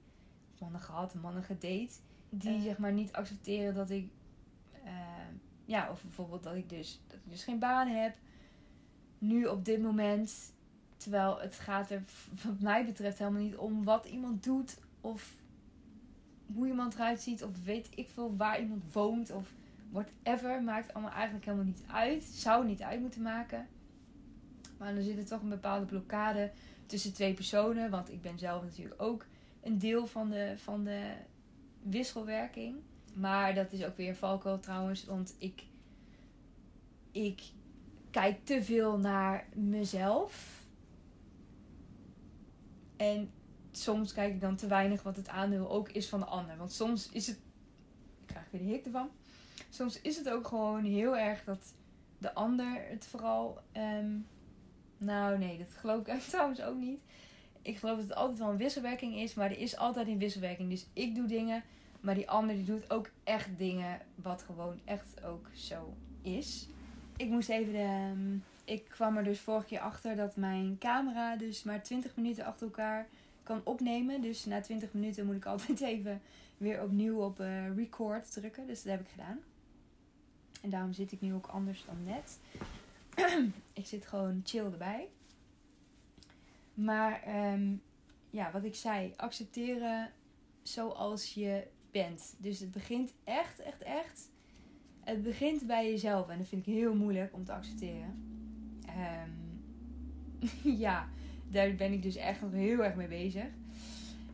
Mannen 0.59 0.81
gehad, 0.81 1.15
mannen 1.15 1.43
gedate. 1.43 1.95
Die 2.31 2.57
uh. 2.57 2.63
zeg 2.63 2.79
maar 2.79 2.93
niet 2.93 3.13
accepteren 3.13 3.75
dat 3.75 3.91
ik. 3.91 4.11
Uh, 4.85 4.93
ja, 5.65 5.91
of 5.91 6.03
bijvoorbeeld 6.03 6.43
dat 6.43 6.55
ik 6.55 6.69
dus, 6.69 7.01
dat 7.07 7.17
ik 7.17 7.31
dus 7.31 7.45
geen 7.45 7.59
baan 7.59 7.89
heb. 7.89 8.17
Nu 9.19 9.45
op 9.45 9.65
dit 9.65 9.83
moment 9.83 10.53
Terwijl 10.99 11.39
het 11.41 11.55
gaat 11.55 11.91
er 11.91 12.03
wat 12.45 12.61
mij 12.61 12.85
betreft 12.85 13.19
helemaal 13.19 13.43
niet 13.43 13.57
om 13.57 13.85
wat 13.85 14.07
iemand 14.07 14.45
doet 14.45 14.79
of 15.01 15.35
hoe 16.55 16.67
iemand 16.67 16.95
eruit 16.95 17.21
ziet 17.21 17.45
of 17.45 17.65
weet 17.65 17.89
ik 17.95 18.09
veel 18.09 18.37
waar 18.37 18.61
iemand 18.61 18.83
woont 18.93 19.31
of 19.31 19.53
whatever. 19.91 20.63
Maakt 20.63 20.95
allemaal 20.95 21.13
eigenlijk 21.13 21.45
helemaal 21.45 21.67
niet 21.67 21.83
uit. 21.91 22.25
Zou 22.25 22.67
niet 22.67 22.83
uit 22.83 23.01
moeten 23.01 23.23
maken. 23.23 23.69
Maar 24.79 24.95
dan 24.95 25.03
zit 25.03 25.19
er 25.19 25.27
toch 25.27 25.43
een 25.43 25.49
bepaalde 25.49 25.87
blokkade 25.87 26.51
tussen 26.87 27.13
twee 27.13 27.35
personen. 27.35 27.91
Want 27.91 28.13
ik 28.13 28.23
ben 28.23 28.39
zelf 28.39 28.63
natuurlijk 28.63 29.03
ook 29.03 29.27
een 29.63 29.79
deel 29.79 30.07
van 30.07 30.31
de, 30.31 30.55
van 30.57 30.85
de 30.85 31.13
wisselwerking. 31.83 32.77
Maar 33.15 33.55
dat 33.55 33.73
is 33.73 33.85
ook 33.85 33.97
weer 33.97 34.15
valko 34.15 34.61
trouwens. 34.61 35.05
Want 35.05 35.35
ik, 35.39 35.65
ik 37.13 37.43
kijk 38.11 38.45
te 38.45 38.63
veel 38.63 38.99
naar 38.99 39.47
mezelf. 39.55 40.63
En 42.97 43.31
soms 43.71 44.13
kijk 44.13 44.35
ik 44.35 44.41
dan 44.41 44.57
te 44.57 44.67
weinig 44.67 45.03
wat 45.03 45.17
het 45.17 45.29
aandeel 45.29 45.71
ook 45.71 45.89
is 45.89 46.09
van 46.09 46.21
de 46.21 46.27
ander. 46.27 46.57
Want 46.57 46.73
soms 46.73 47.11
is 47.11 47.27
het. 47.27 47.37
Ik 48.21 48.27
krijg 48.27 48.47
weer 48.51 48.61
de 48.61 48.67
hik 48.67 48.85
ervan. 48.85 49.11
Soms 49.71 50.01
is 50.01 50.17
het 50.17 50.31
ook 50.31 50.47
gewoon 50.47 50.85
heel 50.85 51.17
erg 51.17 51.45
dat 51.45 51.75
de 52.19 52.35
ander 52.35 52.87
het 52.89 53.07
vooral. 53.07 53.61
Um, 53.77 54.27
nou, 54.99 55.39
nee, 55.39 55.59
dat 55.59 55.73
geloof 55.77 56.07
ik 56.07 56.21
trouwens 56.29 56.63
ook 56.63 56.77
niet. 56.77 57.01
Ik 57.63 57.79
geloof 57.79 57.97
dat 57.97 58.09
het 58.09 58.17
altijd 58.17 58.39
wel 58.39 58.51
een 58.51 58.57
wisselwerking 58.57 59.15
is, 59.15 59.35
maar 59.35 59.51
er 59.51 59.59
is 59.59 59.77
altijd 59.77 60.07
een 60.07 60.19
wisselwerking. 60.19 60.71
Dus 60.71 60.87
ik 60.93 61.15
doe 61.15 61.27
dingen, 61.27 61.63
maar 62.01 62.15
die 62.15 62.31
ander 62.31 62.57
die 62.57 62.65
doet 62.65 62.91
ook 62.91 63.11
echt 63.25 63.49
dingen 63.59 64.01
wat 64.15 64.43
gewoon 64.43 64.81
echt 64.85 65.25
ook 65.25 65.49
zo 65.53 65.97
is. 66.23 66.69
Ik 67.19 67.29
moest 67.29 67.49
even 67.49 67.73
de, 67.73 67.79
ehm, 67.79 68.37
ik 68.65 68.85
kwam 68.89 69.17
er 69.17 69.25
dus 69.25 69.41
vorige 69.41 69.67
keer 69.67 69.81
achter 69.81 70.17
dat 70.17 70.37
mijn 70.37 70.77
camera 70.79 71.37
dus 71.37 71.63
maar 71.63 71.83
20 71.83 72.17
minuten 72.17 72.45
achter 72.45 72.67
elkaar 72.67 73.07
kan 73.43 73.61
opnemen. 73.65 74.21
Dus 74.21 74.45
na 74.45 74.61
20 74.61 74.93
minuten 74.93 75.27
moet 75.27 75.37
ik 75.37 75.47
altijd 75.55 75.81
even 75.81 76.21
weer 76.57 76.83
opnieuw 76.83 77.21
op 77.25 77.41
uh, 77.41 77.77
record 77.77 78.33
drukken. 78.33 78.67
Dus 78.67 78.83
dat 78.83 78.93
heb 78.93 79.01
ik 79.01 79.09
gedaan. 79.09 79.41
En 80.63 80.71
daarom 80.71 80.93
zit 80.93 81.13
ik 81.13 81.21
nu 81.21 81.35
ook 81.35 81.47
anders 81.47 81.85
dan 81.85 82.05
net. 82.05 82.39
ik 83.81 83.87
zit 83.87 84.07
gewoon 84.07 84.41
chill 84.45 84.65
erbij. 84.65 85.09
Maar 86.75 87.23
um, 87.53 87.83
ja, 88.31 88.51
wat 88.51 88.65
ik 88.65 88.75
zei, 88.75 89.13
accepteren 89.17 90.13
zoals 90.63 91.35
je 91.35 91.67
bent. 91.91 92.35
Dus 92.39 92.61
het 92.61 92.71
begint 92.71 93.13
echt, 93.25 93.61
echt, 93.61 93.83
echt. 93.83 94.29
Het 95.09 95.23
begint 95.23 95.67
bij 95.67 95.91
jezelf. 95.91 96.29
En 96.29 96.39
dat 96.39 96.49
vind 96.49 96.67
ik 96.67 96.75
heel 96.75 96.95
moeilijk 96.95 97.35
om 97.35 97.45
te 97.45 97.53
accepteren. 97.53 98.23
Um, 98.89 99.63
ja, 100.85 101.09
daar 101.49 101.75
ben 101.75 101.93
ik 101.93 102.03
dus 102.03 102.17
echt 102.17 102.41
nog 102.41 102.53
heel 102.53 102.85
erg 102.85 102.95
mee 102.95 103.09
bezig. 103.09 103.47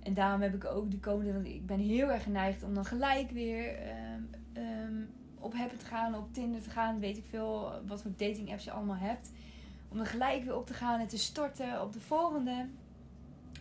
En 0.03 0.15
daarom 0.15 0.41
heb 0.41 0.55
ik 0.55 0.65
ook 0.65 0.91
de 0.91 0.99
komende. 0.99 1.33
Want 1.33 1.47
ik 1.47 1.67
ben 1.67 1.79
heel 1.79 2.11
erg 2.11 2.23
geneigd 2.23 2.63
om 2.63 2.75
dan 2.75 2.85
gelijk 2.85 3.31
weer 3.31 3.77
um, 4.15 4.31
um, 4.63 5.09
op 5.39 5.55
Happen 5.55 5.79
te 5.79 5.85
gaan, 5.85 6.15
op 6.15 6.33
Tinder 6.33 6.63
te 6.63 6.71
gaan. 6.71 7.01
Weet 7.01 7.17
ik 7.17 7.25
veel 7.29 7.73
wat 7.87 8.03
voor 8.03 8.11
dating 8.17 8.51
apps 8.51 8.65
je 8.65 8.71
allemaal 8.71 8.97
hebt. 8.97 9.31
Om 9.89 9.97
dan 9.97 10.07
gelijk 10.07 10.45
weer 10.45 10.57
op 10.57 10.67
te 10.67 10.75
gaan 10.75 11.01
en 11.01 11.09
te 11.09 11.19
storten 11.19 11.83
op 11.83 11.93
de 11.93 12.01
volgende. 12.01 12.67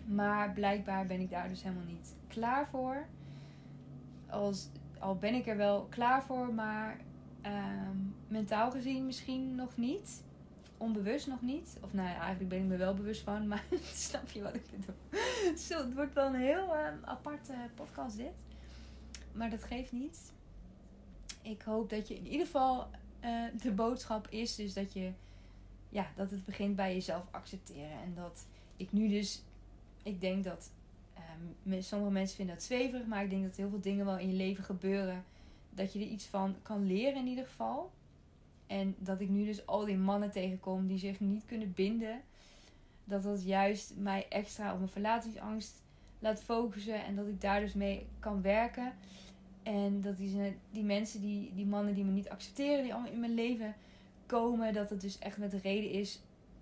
Maar 0.05 0.53
blijkbaar 0.53 1.05
ben 1.05 1.19
ik 1.19 1.29
daar 1.29 1.49
dus 1.49 1.63
helemaal 1.63 1.85
niet 1.85 2.15
klaar 2.27 2.67
voor. 2.67 3.05
Als, 4.29 4.69
al 5.03 5.15
ben 5.15 5.33
ik 5.33 5.47
er 5.47 5.57
wel 5.57 5.87
klaar 5.89 6.23
voor, 6.23 6.53
maar 6.53 6.99
um, 7.45 8.15
mentaal 8.27 8.71
gezien 8.71 9.05
misschien 9.05 9.55
nog 9.55 9.77
niet 9.77 10.23
onbewust 10.77 11.27
nog 11.27 11.41
niet. 11.41 11.77
Of 11.81 11.93
nou 11.93 12.07
ja, 12.07 12.15
eigenlijk 12.15 12.49
ben 12.49 12.59
ik 12.59 12.65
me 12.65 12.77
wel 12.77 12.93
bewust 12.93 13.21
van, 13.21 13.47
maar 13.47 13.63
snap 13.93 14.29
je 14.29 14.41
wat 14.41 14.55
ik 14.55 14.63
bedoel? 14.71 14.95
Zo, 15.67 15.77
het 15.77 15.93
wordt 15.93 16.13
wel 16.13 16.25
een 16.25 16.41
heel 16.41 16.67
uh, 16.67 16.87
aparte 17.01 17.53
podcast 17.75 18.17
dit. 18.17 18.33
Maar 19.31 19.49
dat 19.49 19.63
geeft 19.63 19.91
niet. 19.91 20.31
Ik 21.41 21.61
hoop 21.61 21.89
dat 21.89 22.07
je 22.07 22.15
in 22.15 22.27
ieder 22.27 22.45
geval 22.45 22.87
uh, 23.25 23.43
de 23.61 23.71
boodschap 23.71 24.27
is 24.29 24.55
dus 24.55 24.73
dat 24.73 24.93
je 24.93 25.11
ja, 25.89 26.07
dat 26.15 26.31
het 26.31 26.45
begint 26.45 26.75
bij 26.75 26.93
jezelf 26.93 27.23
accepteren. 27.31 28.01
En 28.03 28.13
dat 28.15 28.45
ik 28.77 28.91
nu 28.91 29.09
dus, 29.09 29.43
ik 30.03 30.21
denk 30.21 30.43
dat 30.43 30.71
um, 31.65 31.81
sommige 31.81 32.11
mensen 32.11 32.35
vinden 32.35 32.55
dat 32.55 32.63
zweverig, 32.63 33.05
maar 33.05 33.23
ik 33.23 33.29
denk 33.29 33.43
dat 33.43 33.55
heel 33.55 33.69
veel 33.69 33.81
dingen 33.81 34.05
wel 34.05 34.17
in 34.17 34.27
je 34.27 34.35
leven 34.35 34.63
gebeuren. 34.63 35.23
Dat 35.69 35.93
je 35.93 35.99
er 35.99 36.05
iets 36.05 36.25
van 36.25 36.55
kan 36.61 36.87
leren 36.87 37.15
in 37.15 37.27
ieder 37.27 37.45
geval. 37.45 37.91
En 38.67 38.95
dat 38.97 39.21
ik 39.21 39.29
nu 39.29 39.45
dus 39.45 39.65
al 39.65 39.85
die 39.85 39.97
mannen 39.97 40.31
tegenkom 40.31 40.87
die 40.87 40.97
zich 40.97 41.19
niet 41.19 41.45
kunnen 41.45 41.73
binden. 41.73 42.21
Dat 43.03 43.23
dat 43.23 43.43
juist 43.43 43.93
mij 43.97 44.25
extra 44.29 44.71
op 44.71 44.77
mijn 44.77 44.91
verlatingsangst 44.91 45.81
laat 46.19 46.43
focussen 46.43 47.05
en 47.05 47.15
dat 47.15 47.27
ik 47.27 47.41
daar 47.41 47.59
dus 47.59 47.73
mee 47.73 48.05
kan 48.19 48.41
werken. 48.41 48.93
En 49.63 50.01
dat 50.01 50.17
die, 50.17 50.55
die 50.71 50.83
mensen, 50.83 51.21
die, 51.21 51.51
die 51.53 51.65
mannen 51.65 51.93
die 51.93 52.03
me 52.03 52.11
niet 52.11 52.29
accepteren, 52.29 52.83
die 52.83 52.93
allemaal 52.93 53.11
in 53.11 53.19
mijn 53.19 53.33
leven 53.33 53.75
komen, 54.25 54.73
dat 54.73 54.89
het 54.89 55.01
dus 55.01 55.19
echt 55.19 55.37
met 55.37 55.51
de 55.51 55.59
reden 55.59 55.91
is. 55.91 56.21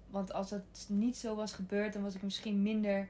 Want 0.10 0.34
als 0.34 0.50
dat 0.50 0.62
niet 0.88 1.18
zo 1.18 1.36
was 1.36 1.54
gebeurd, 1.54 1.94
dan 1.94 2.02
was 2.04 2.16
ik 2.16 2.22
misschien 2.22 2.62
minder 2.62 3.10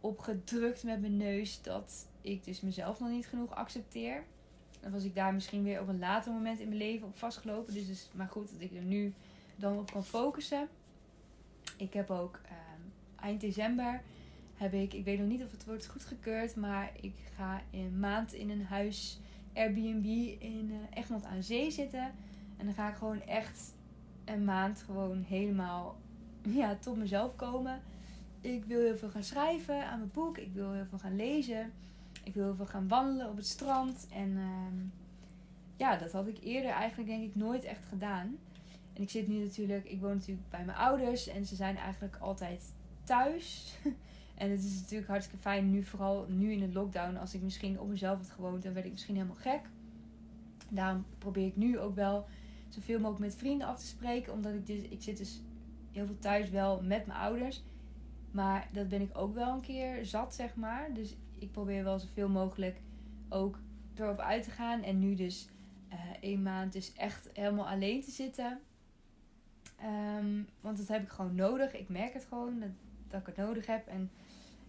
opgedrukt 0.00 0.82
met 0.82 1.00
mijn 1.00 1.16
neus 1.16 1.62
dat 1.62 2.06
ik 2.20 2.44
dus 2.44 2.60
mezelf 2.60 3.00
nog 3.00 3.10
niet 3.10 3.26
genoeg 3.26 3.54
accepteer. 3.54 4.24
Dan 4.80 4.90
was 4.90 5.04
ik 5.04 5.14
daar 5.14 5.34
misschien 5.34 5.62
weer 5.62 5.80
op 5.80 5.88
een 5.88 5.98
later 5.98 6.32
moment 6.32 6.60
in 6.60 6.68
mijn 6.68 6.80
leven 6.80 7.06
op 7.06 7.16
vastgelopen. 7.16 7.72
Dus 7.72 7.82
het 7.82 7.90
is 7.90 8.08
maar 8.12 8.28
goed 8.28 8.52
dat 8.52 8.60
ik 8.60 8.74
er 8.74 8.82
nu 8.82 9.14
dan 9.56 9.78
op 9.78 9.92
kan 9.92 10.04
focussen. 10.04 10.68
Ik 11.76 11.92
heb 11.92 12.10
ook 12.10 12.40
ehm, 12.44 12.80
eind 13.20 13.40
december 13.40 14.02
heb 14.58 14.72
ik, 14.74 14.92
ik 14.92 15.04
weet 15.04 15.18
nog 15.18 15.28
niet 15.28 15.42
of 15.42 15.50
het 15.50 15.64
wordt 15.64 15.86
goedgekeurd, 15.86 16.56
maar 16.56 16.92
ik 17.00 17.14
ga 17.36 17.62
een 17.70 17.98
maand 17.98 18.32
in 18.32 18.50
een 18.50 18.64
huis 18.64 19.20
Airbnb 19.54 20.04
in 20.38 20.70
uh, 20.70 20.76
Egmond 20.94 21.24
aan 21.24 21.42
Zee 21.42 21.70
zitten. 21.70 22.12
En 22.56 22.64
dan 22.64 22.74
ga 22.74 22.88
ik 22.88 22.96
gewoon 22.96 23.22
echt 23.22 23.74
een 24.24 24.44
maand 24.44 24.82
gewoon 24.82 25.22
helemaal 25.22 25.96
ja, 26.42 26.76
tot 26.76 26.96
mezelf 26.96 27.36
komen. 27.36 27.82
Ik 28.40 28.64
wil 28.64 28.80
heel 28.80 28.96
veel 28.96 29.10
gaan 29.10 29.22
schrijven 29.22 29.86
aan 29.86 29.98
mijn 29.98 30.10
boek. 30.12 30.38
Ik 30.38 30.52
wil 30.52 30.72
heel 30.72 30.86
veel 30.88 30.98
gaan 30.98 31.16
lezen. 31.16 31.72
Ik 32.24 32.34
wil 32.34 32.44
heel 32.44 32.56
veel 32.56 32.66
gaan 32.66 32.88
wandelen 32.88 33.30
op 33.30 33.36
het 33.36 33.46
strand. 33.46 34.06
En 34.12 34.28
uh, 34.30 34.90
ja, 35.76 35.96
dat 35.96 36.12
had 36.12 36.26
ik 36.26 36.38
eerder 36.42 36.70
eigenlijk 36.70 37.08
denk 37.08 37.22
ik 37.22 37.34
nooit 37.34 37.64
echt 37.64 37.84
gedaan. 37.88 38.38
En 38.92 39.02
ik 39.02 39.10
zit 39.10 39.28
nu 39.28 39.38
natuurlijk, 39.38 39.84
ik 39.84 40.00
woon 40.00 40.14
natuurlijk 40.14 40.48
bij 40.50 40.64
mijn 40.64 40.78
ouders. 40.78 41.28
En 41.28 41.46
ze 41.46 41.54
zijn 41.54 41.76
eigenlijk 41.76 42.16
altijd 42.16 42.72
thuis. 43.04 43.74
en 44.34 44.50
het 44.50 44.64
is 44.64 44.80
natuurlijk 44.80 45.10
hartstikke 45.10 45.42
fijn 45.42 45.70
nu, 45.70 45.84
vooral 45.84 46.26
nu 46.28 46.52
in 46.52 46.60
de 46.60 46.72
lockdown. 46.72 47.16
Als 47.16 47.34
ik 47.34 47.42
misschien 47.42 47.80
op 47.80 47.88
mezelf 47.88 48.18
had 48.18 48.30
gewoond, 48.30 48.62
dan 48.62 48.72
werd 48.72 48.86
ik 48.86 48.92
misschien 48.92 49.14
helemaal 49.14 49.36
gek. 49.36 49.60
Daarom 50.68 51.04
probeer 51.18 51.46
ik 51.46 51.56
nu 51.56 51.78
ook 51.78 51.94
wel 51.94 52.26
zoveel 52.68 52.98
mogelijk 52.98 53.24
met 53.24 53.34
vrienden 53.34 53.66
af 53.66 53.78
te 53.78 53.86
spreken. 53.86 54.32
Omdat 54.32 54.54
ik 54.54 54.66
dus, 54.66 54.82
ik 54.82 55.02
zit 55.02 55.16
dus 55.16 55.40
heel 55.92 56.06
veel 56.06 56.18
thuis 56.18 56.50
wel 56.50 56.82
met 56.82 57.06
mijn 57.06 57.18
ouders. 57.18 57.62
Maar 58.30 58.68
dat 58.72 58.88
ben 58.88 59.00
ik 59.00 59.18
ook 59.18 59.34
wel 59.34 59.54
een 59.54 59.60
keer 59.60 60.06
zat, 60.06 60.34
zeg 60.34 60.54
maar. 60.54 60.92
Dus 60.92 61.16
ik 61.38 61.52
probeer 61.52 61.84
wel 61.84 61.98
zoveel 61.98 62.28
mogelijk 62.28 62.80
ook 63.28 63.58
erop 63.94 64.18
uit 64.18 64.42
te 64.42 64.50
gaan. 64.50 64.82
En 64.82 64.98
nu 64.98 65.14
dus 65.14 65.48
uh, 65.92 65.98
één 66.20 66.42
maand 66.42 66.72
dus 66.72 66.92
echt 66.92 67.30
helemaal 67.32 67.68
alleen 67.68 68.02
te 68.02 68.10
zitten. 68.10 68.60
Um, 70.18 70.46
want 70.60 70.76
dat 70.76 70.88
heb 70.88 71.02
ik 71.02 71.08
gewoon 71.08 71.34
nodig. 71.34 71.74
Ik 71.74 71.88
merk 71.88 72.12
het 72.12 72.24
gewoon 72.24 72.60
dat, 72.60 72.68
dat 73.08 73.20
ik 73.20 73.26
het 73.26 73.36
nodig 73.36 73.66
heb. 73.66 73.86
En 73.86 74.10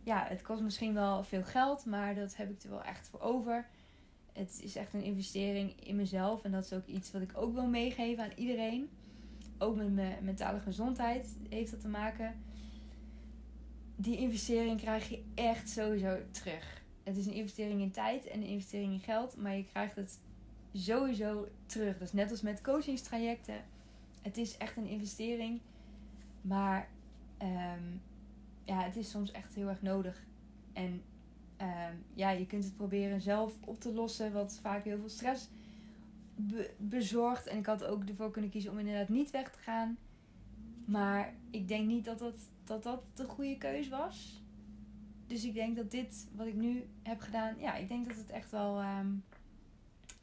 ja, 0.04 0.26
het 0.28 0.42
kost 0.42 0.62
misschien 0.62 0.94
wel 0.94 1.24
veel 1.24 1.44
geld, 1.44 1.86
maar 1.86 2.16
dat 2.16 2.36
heb 2.36 2.50
ik 2.50 2.64
er 2.64 2.70
wel 2.70 2.84
echt 2.84 3.08
voor 3.08 3.20
over. 3.20 3.68
Het 4.34 4.62
is 4.64 4.76
echt 4.76 4.94
een 4.94 5.04
investering 5.04 5.86
in 5.86 5.96
mezelf. 5.96 6.44
En 6.44 6.52
dat 6.52 6.64
is 6.64 6.74
ook 6.74 6.86
iets 6.86 7.12
wat 7.12 7.22
ik 7.22 7.32
ook 7.38 7.54
wil 7.54 7.68
meegeven 7.68 8.24
aan 8.24 8.32
iedereen. 8.36 8.90
Ook 9.58 9.76
met 9.76 9.94
mijn 9.94 10.24
mentale 10.24 10.60
gezondheid 10.60 11.38
heeft 11.50 11.72
dat 11.72 11.82
te 11.82 11.88
maken. 11.88 12.36
Die 14.02 14.18
investering 14.18 14.80
krijg 14.80 15.10
je 15.10 15.24
echt 15.36 15.70
sowieso 15.70 16.18
terug. 16.32 16.82
Het 17.04 17.18
is 17.18 17.26
een 17.26 17.34
investering 17.34 17.82
in 17.82 17.92
tijd 17.92 18.26
en 18.26 18.42
een 18.42 18.48
investering 18.48 18.94
in 18.94 19.00
geld, 19.00 19.38
maar 19.38 19.56
je 19.56 19.66
krijgt 19.66 19.96
het 19.96 20.20
sowieso 20.74 21.48
terug. 21.66 21.98
Dus 21.98 22.14
net 22.14 22.32
als 22.32 22.42
met 22.42 22.62
coachingstrajecten. 22.62 23.64
Het 24.22 24.38
is 24.38 24.58
echt 24.58 24.78
een 24.78 24.88
investering. 24.88 25.60
Maar 26.42 26.90
um, 27.42 28.02
ja, 28.64 28.84
het 28.84 28.96
is 28.96 29.10
soms 29.10 29.32
echt 29.32 29.56
heel 29.56 29.68
erg 29.68 29.82
nodig. 29.82 30.24
En 30.74 31.02
uh, 31.62 31.86
ja, 32.14 32.30
je 32.30 32.48
kunt 32.48 32.64
het 32.64 32.76
proberen 32.76 33.22
zelf 33.22 33.54
op 33.66 33.80
te 33.80 33.94
lossen, 33.94 34.34
wat 34.34 34.60
vaak 34.62 34.84
heel 34.84 34.98
veel 34.98 35.10
stress 35.10 35.48
bezorgt. 36.78 37.48
En 37.48 37.58
ik 37.58 37.66
had 37.66 37.84
ook 37.84 38.04
ervoor 38.04 38.32
kunnen 38.32 38.52
kiezen 38.52 38.72
om 38.72 38.80
inderdaad 38.80 39.10
niet 39.10 39.32
weg 39.32 39.52
te 39.52 39.60
gaan. 39.60 39.98
Maar 40.86 41.34
ik 41.50 41.68
denk 41.68 41.88
niet 41.88 42.06
dat 42.06 42.20
dat, 42.20 42.36
dat, 42.70 42.84
dat 42.84 43.04
de 43.14 43.26
goede 43.26 43.58
keus 43.58 43.88
was. 43.88 44.42
Dus 45.28 45.44
ik 45.44 45.54
denk 45.54 45.76
dat 45.76 45.92
dit, 45.92 46.28
wat 46.36 46.48
ik 46.48 46.56
nu 46.56 46.88
heb 47.04 47.20
gedaan, 47.20 47.56
ja, 47.60 47.76
ik 47.76 47.88
denk 47.88 48.08
dat 48.08 48.18
het 48.18 48.30
echt 48.30 48.52
wel 48.52 48.82
um, 48.82 49.24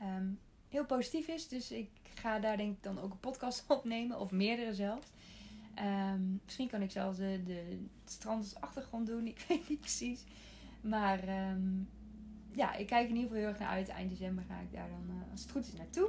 um, 0.03 0.39
heel 0.69 0.87
positief 0.87 1.29
is. 1.29 1.49
Dus 1.49 1.71
ik 1.71 1.91
ga 2.15 2.39
daar 2.39 2.57
denk 2.57 2.77
ik 2.77 2.83
dan 2.83 2.99
ook 2.99 3.13
een 3.13 3.21
podcast 3.21 3.65
opnemen, 3.77 4.21
of 4.21 4.31
meerdere 4.31 4.75
zelfs. 4.75 5.07
Um, 5.79 6.41
misschien 6.45 6.69
kan 6.69 6.83
ik 6.83 6.91
zelfs 6.91 7.19
de, 7.19 7.41
de 7.45 7.79
strand 8.05 8.43
als 8.43 8.61
achtergrond 8.61 9.07
doen. 9.07 9.27
Ik 9.37 9.45
weet 9.49 9.69
niet 9.69 9.81
precies. 9.81 10.25
Maar 10.81 11.29
ja, 12.53 12.75
ik 12.75 12.87
kijk 12.87 13.09
in 13.09 13.15
ieder 13.15 13.23
geval 13.23 13.37
heel 13.37 13.49
erg 13.49 13.59
naar 13.59 13.69
uit. 13.69 13.89
Eind 13.89 14.11
december 14.11 14.45
ga 14.49 14.61
ik 14.61 14.73
daar 14.73 14.89
dan, 14.89 15.17
uh, 15.17 15.33
als 15.33 15.41
het 15.43 15.51
goed 15.51 15.67
is, 15.67 15.73
naartoe. 15.73 16.09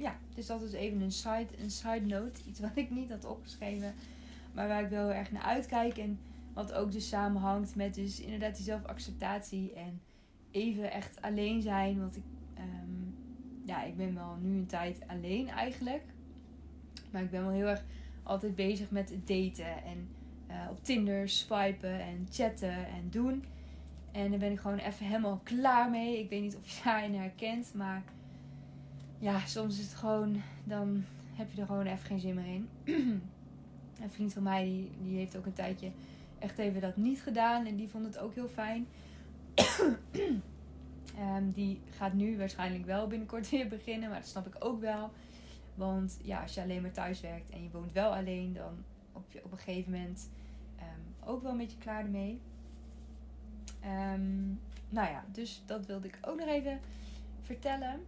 Ja, 0.00 0.18
dus 0.34 0.46
dat 0.46 0.62
is 0.62 0.72
even 0.72 1.00
een 1.00 1.12
side, 1.12 1.48
een 1.58 1.70
side 1.70 2.06
note. 2.06 2.40
Iets 2.48 2.60
wat 2.60 2.70
ik 2.74 2.90
niet 2.90 3.10
had 3.10 3.24
opgeschreven. 3.24 3.94
Maar 4.52 4.68
waar 4.68 4.82
ik 4.82 4.88
wel 4.88 5.08
heel 5.08 5.18
erg 5.18 5.32
naar 5.32 5.42
uitkijk. 5.42 5.98
En 5.98 6.18
wat 6.54 6.72
ook 6.72 6.92
dus 6.92 7.08
samenhangt 7.08 7.76
met 7.76 7.94
dus 7.94 8.20
inderdaad 8.20 8.56
die 8.56 8.64
zelfacceptatie. 8.64 9.72
En 9.72 10.00
even 10.50 10.92
echt 10.92 11.22
alleen 11.22 11.62
zijn. 11.62 12.00
Want 12.00 12.16
ik, 12.16 12.22
ja, 13.70 13.82
ik 13.82 13.96
ben 13.96 14.14
wel 14.14 14.36
nu 14.40 14.56
een 14.56 14.66
tijd 14.66 14.98
alleen 15.06 15.48
eigenlijk. 15.48 16.02
Maar 17.10 17.22
ik 17.22 17.30
ben 17.30 17.42
wel 17.42 17.52
heel 17.52 17.66
erg 17.66 17.84
altijd 18.22 18.54
bezig 18.54 18.90
met 18.90 19.14
daten. 19.24 19.84
En 19.84 20.08
uh, 20.48 20.70
op 20.70 20.84
Tinder 20.84 21.28
swipen 21.28 22.00
en 22.00 22.26
chatten 22.30 22.86
en 22.86 23.10
doen. 23.10 23.44
En 24.12 24.30
daar 24.30 24.38
ben 24.38 24.52
ik 24.52 24.60
gewoon 24.60 24.78
even 24.78 25.06
helemaal 25.06 25.40
klaar 25.42 25.90
mee. 25.90 26.18
Ik 26.18 26.30
weet 26.30 26.42
niet 26.42 26.56
of 26.56 26.68
je 26.68 26.80
daarin 26.84 27.14
herkent. 27.14 27.74
Maar 27.74 28.02
ja, 29.18 29.38
soms 29.46 29.78
is 29.78 29.84
het 29.84 29.94
gewoon... 29.94 30.42
Dan 30.64 31.04
heb 31.32 31.52
je 31.52 31.60
er 31.60 31.66
gewoon 31.66 31.86
even 31.86 32.06
geen 32.06 32.20
zin 32.20 32.34
meer 32.34 32.54
in. 32.54 32.68
een 34.02 34.10
vriend 34.10 34.32
van 34.32 34.42
mij 34.42 34.64
die, 34.64 34.90
die 35.02 35.16
heeft 35.16 35.36
ook 35.36 35.46
een 35.46 35.52
tijdje 35.52 35.90
echt 36.38 36.58
even 36.58 36.80
dat 36.80 36.96
niet 36.96 37.22
gedaan. 37.22 37.66
En 37.66 37.76
die 37.76 37.88
vond 37.88 38.04
het 38.04 38.18
ook 38.18 38.34
heel 38.34 38.48
fijn. 38.48 38.86
um, 41.18 41.52
die 41.58 41.80
gaat 41.90 42.12
nu 42.12 42.38
waarschijnlijk 42.38 42.84
wel 42.84 43.06
binnenkort 43.06 43.50
weer 43.50 43.68
beginnen. 43.68 44.08
Maar 44.08 44.18
dat 44.18 44.28
snap 44.28 44.46
ik 44.46 44.64
ook 44.64 44.80
wel. 44.80 45.10
Want 45.74 46.18
ja, 46.22 46.42
als 46.42 46.54
je 46.54 46.62
alleen 46.62 46.82
maar 46.82 46.92
thuis 46.92 47.20
werkt 47.20 47.50
en 47.50 47.62
je 47.62 47.70
woont 47.70 47.92
wel 47.92 48.14
alleen, 48.14 48.52
dan 48.52 48.84
op, 49.12 49.30
je, 49.30 49.44
op 49.44 49.52
een 49.52 49.58
gegeven 49.58 49.92
moment 49.92 50.30
um, 50.78 51.28
ook 51.28 51.42
wel 51.42 51.50
een 51.50 51.58
beetje 51.58 51.78
klaar 51.78 52.04
ermee. 52.04 52.40
Um, 54.14 54.60
nou 54.88 55.10
ja, 55.10 55.24
dus 55.32 55.62
dat 55.66 55.86
wilde 55.86 56.06
ik 56.06 56.18
ook 56.22 56.38
nog 56.38 56.48
even 56.48 56.80
vertellen. 57.42 58.00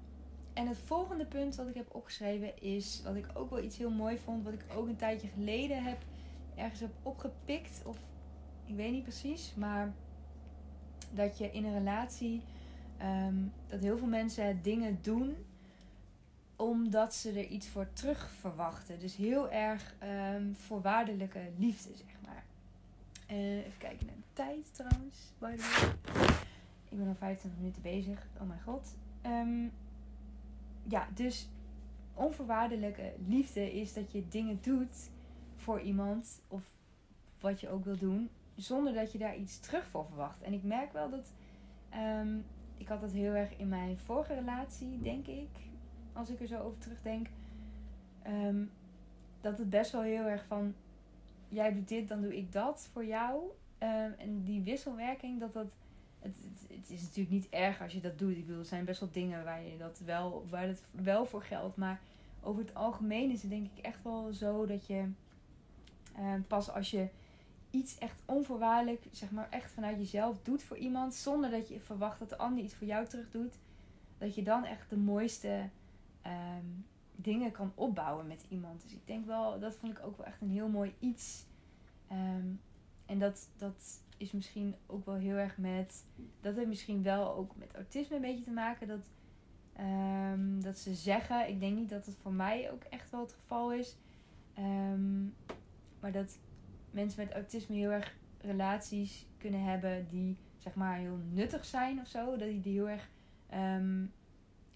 En 0.53 0.67
het 0.67 0.79
volgende 0.79 1.27
punt 1.27 1.57
wat 1.57 1.69
ik 1.69 1.75
heb 1.75 1.95
opgeschreven 1.95 2.63
is, 2.63 3.03
wat 3.05 3.15
ik 3.15 3.27
ook 3.35 3.51
wel 3.51 3.63
iets 3.63 3.79
heel 3.79 3.91
mooi 3.91 4.19
vond, 4.19 4.45
wat 4.45 4.53
ik 4.53 4.65
ook 4.77 4.87
een 4.87 4.97
tijdje 4.97 5.29
geleden 5.29 5.83
heb 5.83 5.99
ergens 6.55 6.81
heb 6.81 6.93
opgepikt. 7.03 7.83
Of 7.85 7.97
ik 8.67 8.75
weet 8.75 8.93
niet 8.93 9.03
precies, 9.03 9.55
maar 9.55 9.93
dat 11.11 11.39
je 11.39 11.51
in 11.51 11.65
een 11.65 11.79
relatie, 11.79 12.43
um, 13.03 13.53
dat 13.67 13.81
heel 13.81 13.99
veel 13.99 14.07
mensen 14.07 14.63
dingen 14.63 14.99
doen 15.03 15.37
omdat 16.57 17.15
ze 17.15 17.31
er 17.31 17.47
iets 17.47 17.69
voor 17.69 17.93
terug 17.93 18.31
verwachten. 18.41 18.99
Dus 18.99 19.17
heel 19.17 19.51
erg 19.51 19.95
um, 20.35 20.55
voorwaardelijke 20.57 21.41
liefde, 21.59 21.91
zeg 21.95 22.17
maar. 22.25 22.45
Uh, 23.31 23.57
even 23.57 23.79
kijken 23.79 24.07
naar 24.07 24.17
de 24.17 24.33
tijd 24.33 24.75
trouwens. 24.75 25.17
By 25.39 25.57
the 25.57 25.95
way. 26.13 26.29
Ik 26.89 26.99
ben 26.99 27.09
al 27.09 27.15
25 27.15 27.61
minuten 27.61 27.83
bezig. 27.83 28.27
Oh 28.41 28.49
mijn 28.49 28.61
god. 28.61 28.95
Um, 29.27 29.73
ja, 30.89 31.09
dus 31.15 31.49
onvoorwaardelijke 32.15 33.13
liefde 33.27 33.73
is 33.73 33.93
dat 33.93 34.13
je 34.13 34.29
dingen 34.29 34.59
doet 34.63 35.11
voor 35.57 35.81
iemand. 35.81 36.43
Of 36.49 36.75
wat 37.41 37.61
je 37.61 37.69
ook 37.69 37.85
wil 37.85 37.97
doen. 37.97 38.31
Zonder 38.57 38.95
dat 38.95 39.13
je 39.13 39.19
daar 39.19 39.37
iets 39.37 39.61
terug 39.61 39.87
voor 39.87 40.07
verwacht. 40.07 40.43
En 40.43 40.53
ik 40.53 40.63
merk 40.63 40.93
wel 40.93 41.11
dat... 41.11 41.33
Um, 41.95 42.45
ik 42.77 42.89
had 42.89 43.01
dat 43.01 43.13
heel 43.13 43.33
erg 43.33 43.57
in 43.57 43.69
mijn 43.69 43.99
vorige 43.99 44.35
relatie, 44.35 45.01
denk 45.01 45.27
ik 45.27 45.49
als 46.13 46.31
ik 46.31 46.41
er 46.41 46.47
zo 46.47 46.61
over 46.61 46.79
terugdenk. 46.79 47.27
Um, 48.27 48.71
dat 49.41 49.59
het 49.59 49.71
best 49.71 49.93
wel 49.93 50.03
heel 50.03 50.25
erg 50.25 50.45
van 50.45 50.75
jij 51.49 51.73
doet 51.73 51.89
dit, 51.89 52.09
dan 52.09 52.21
doe 52.21 52.37
ik 52.37 52.53
dat 52.53 52.89
voor 52.93 53.05
jou. 53.05 53.43
Um, 53.79 54.15
en 54.19 54.43
die 54.45 54.63
wisselwerking, 54.63 55.41
dat 55.41 55.53
dat. 55.53 55.75
Het, 56.23 56.37
het, 56.69 56.91
is 56.91 57.03
natuurlijk 57.03 57.31
niet 57.31 57.49
erg 57.49 57.83
als 57.83 57.93
je 57.93 58.01
dat 58.01 58.19
doet. 58.19 58.37
Ik 58.37 58.47
bedoel, 58.47 58.61
er 58.61 58.67
zijn 58.67 58.85
best 58.85 59.01
wel 59.01 59.11
dingen 59.13 59.45
waar 59.45 59.63
je 59.63 59.77
dat 59.77 60.01
wel, 60.05 60.47
waar 60.51 60.67
het 60.67 60.83
wel 60.91 61.27
voor 61.27 61.43
geldt. 61.43 61.77
Maar 61.77 62.01
over 62.41 62.63
het 62.63 62.75
algemeen 62.75 63.31
is 63.31 63.41
het 63.41 63.51
denk 63.51 63.67
ik 63.77 63.85
echt 63.85 64.03
wel 64.03 64.33
zo 64.33 64.67
dat 64.67 64.87
je 64.87 65.09
um, 66.19 66.47
pas 66.47 66.71
als 66.71 66.91
je 66.91 67.09
iets 67.71 67.99
echt 67.99 68.23
onvoorwaardelijk, 68.25 69.07
zeg 69.11 69.31
maar 69.31 69.49
echt 69.51 69.71
vanuit 69.71 69.97
jezelf 69.97 70.43
doet 70.43 70.63
voor 70.63 70.77
iemand, 70.77 71.15
zonder 71.15 71.51
dat 71.51 71.69
je 71.69 71.81
verwacht 71.81 72.19
dat 72.19 72.29
de 72.29 72.37
ander 72.37 72.65
iets 72.65 72.75
voor 72.75 72.87
jou 72.87 73.07
terug 73.07 73.31
doet, 73.31 73.55
dat 74.19 74.35
je 74.35 74.43
dan 74.43 74.65
echt 74.65 74.91
de 74.91 74.97
mooiste 74.97 75.69
um, 76.27 76.87
dingen 77.17 77.53
kan 77.53 77.73
opbouwen 77.75 78.27
met 78.27 78.45
iemand. 78.49 78.83
Dus 78.83 78.93
ik 78.93 79.07
denk 79.07 79.27
wel, 79.27 79.59
dat 79.59 79.77
vond 79.77 79.99
ik 79.99 80.05
ook 80.05 80.17
wel 80.17 80.27
echt 80.27 80.41
een 80.41 80.51
heel 80.51 80.69
mooi 80.69 80.95
iets. 80.99 81.45
Um, 82.13 82.61
En 83.07 83.19
dat, 83.19 83.49
dat 83.57 84.01
is 84.23 84.33
misschien 84.33 84.75
ook 84.87 85.05
wel 85.05 85.15
heel 85.15 85.37
erg 85.37 85.59
met. 85.59 86.05
Dat 86.41 86.55
heeft 86.55 86.69
misschien 86.69 87.03
wel 87.03 87.35
ook 87.35 87.57
met 87.57 87.75
autisme 87.75 88.17
een 88.17 88.23
beetje 88.23 88.45
te 88.45 88.51
maken. 88.51 88.89
Dat, 88.89 89.11
ehm, 89.73 90.61
dat 90.61 90.79
ze 90.79 90.95
zeggen. 90.95 91.49
Ik 91.49 91.61
denk 91.61 91.77
niet 91.77 91.89
dat 91.89 92.07
het 92.07 92.17
voor 92.23 92.33
mij 92.33 92.71
ook 92.73 92.83
echt 92.83 93.11
wel 93.11 93.21
het 93.21 93.33
geval 93.33 93.73
is. 93.73 93.97
Ehm, 94.55 95.23
maar 96.01 96.13
dat 96.13 96.39
mensen 96.91 97.25
met 97.25 97.35
autisme 97.35 97.77
heel 97.77 97.91
erg 97.91 98.17
relaties 98.41 99.27
kunnen 99.39 99.63
hebben 99.63 100.07
die 100.09 100.37
zeg 100.59 100.75
maar 100.75 100.97
heel 100.97 101.19
nuttig 101.31 101.65
zijn 101.65 102.01
of 102.01 102.07
zo. 102.07 102.37
Dat 102.37 102.49
die 102.49 102.73
heel 102.73 102.89
erg 102.89 103.09
ehm, 103.49 104.07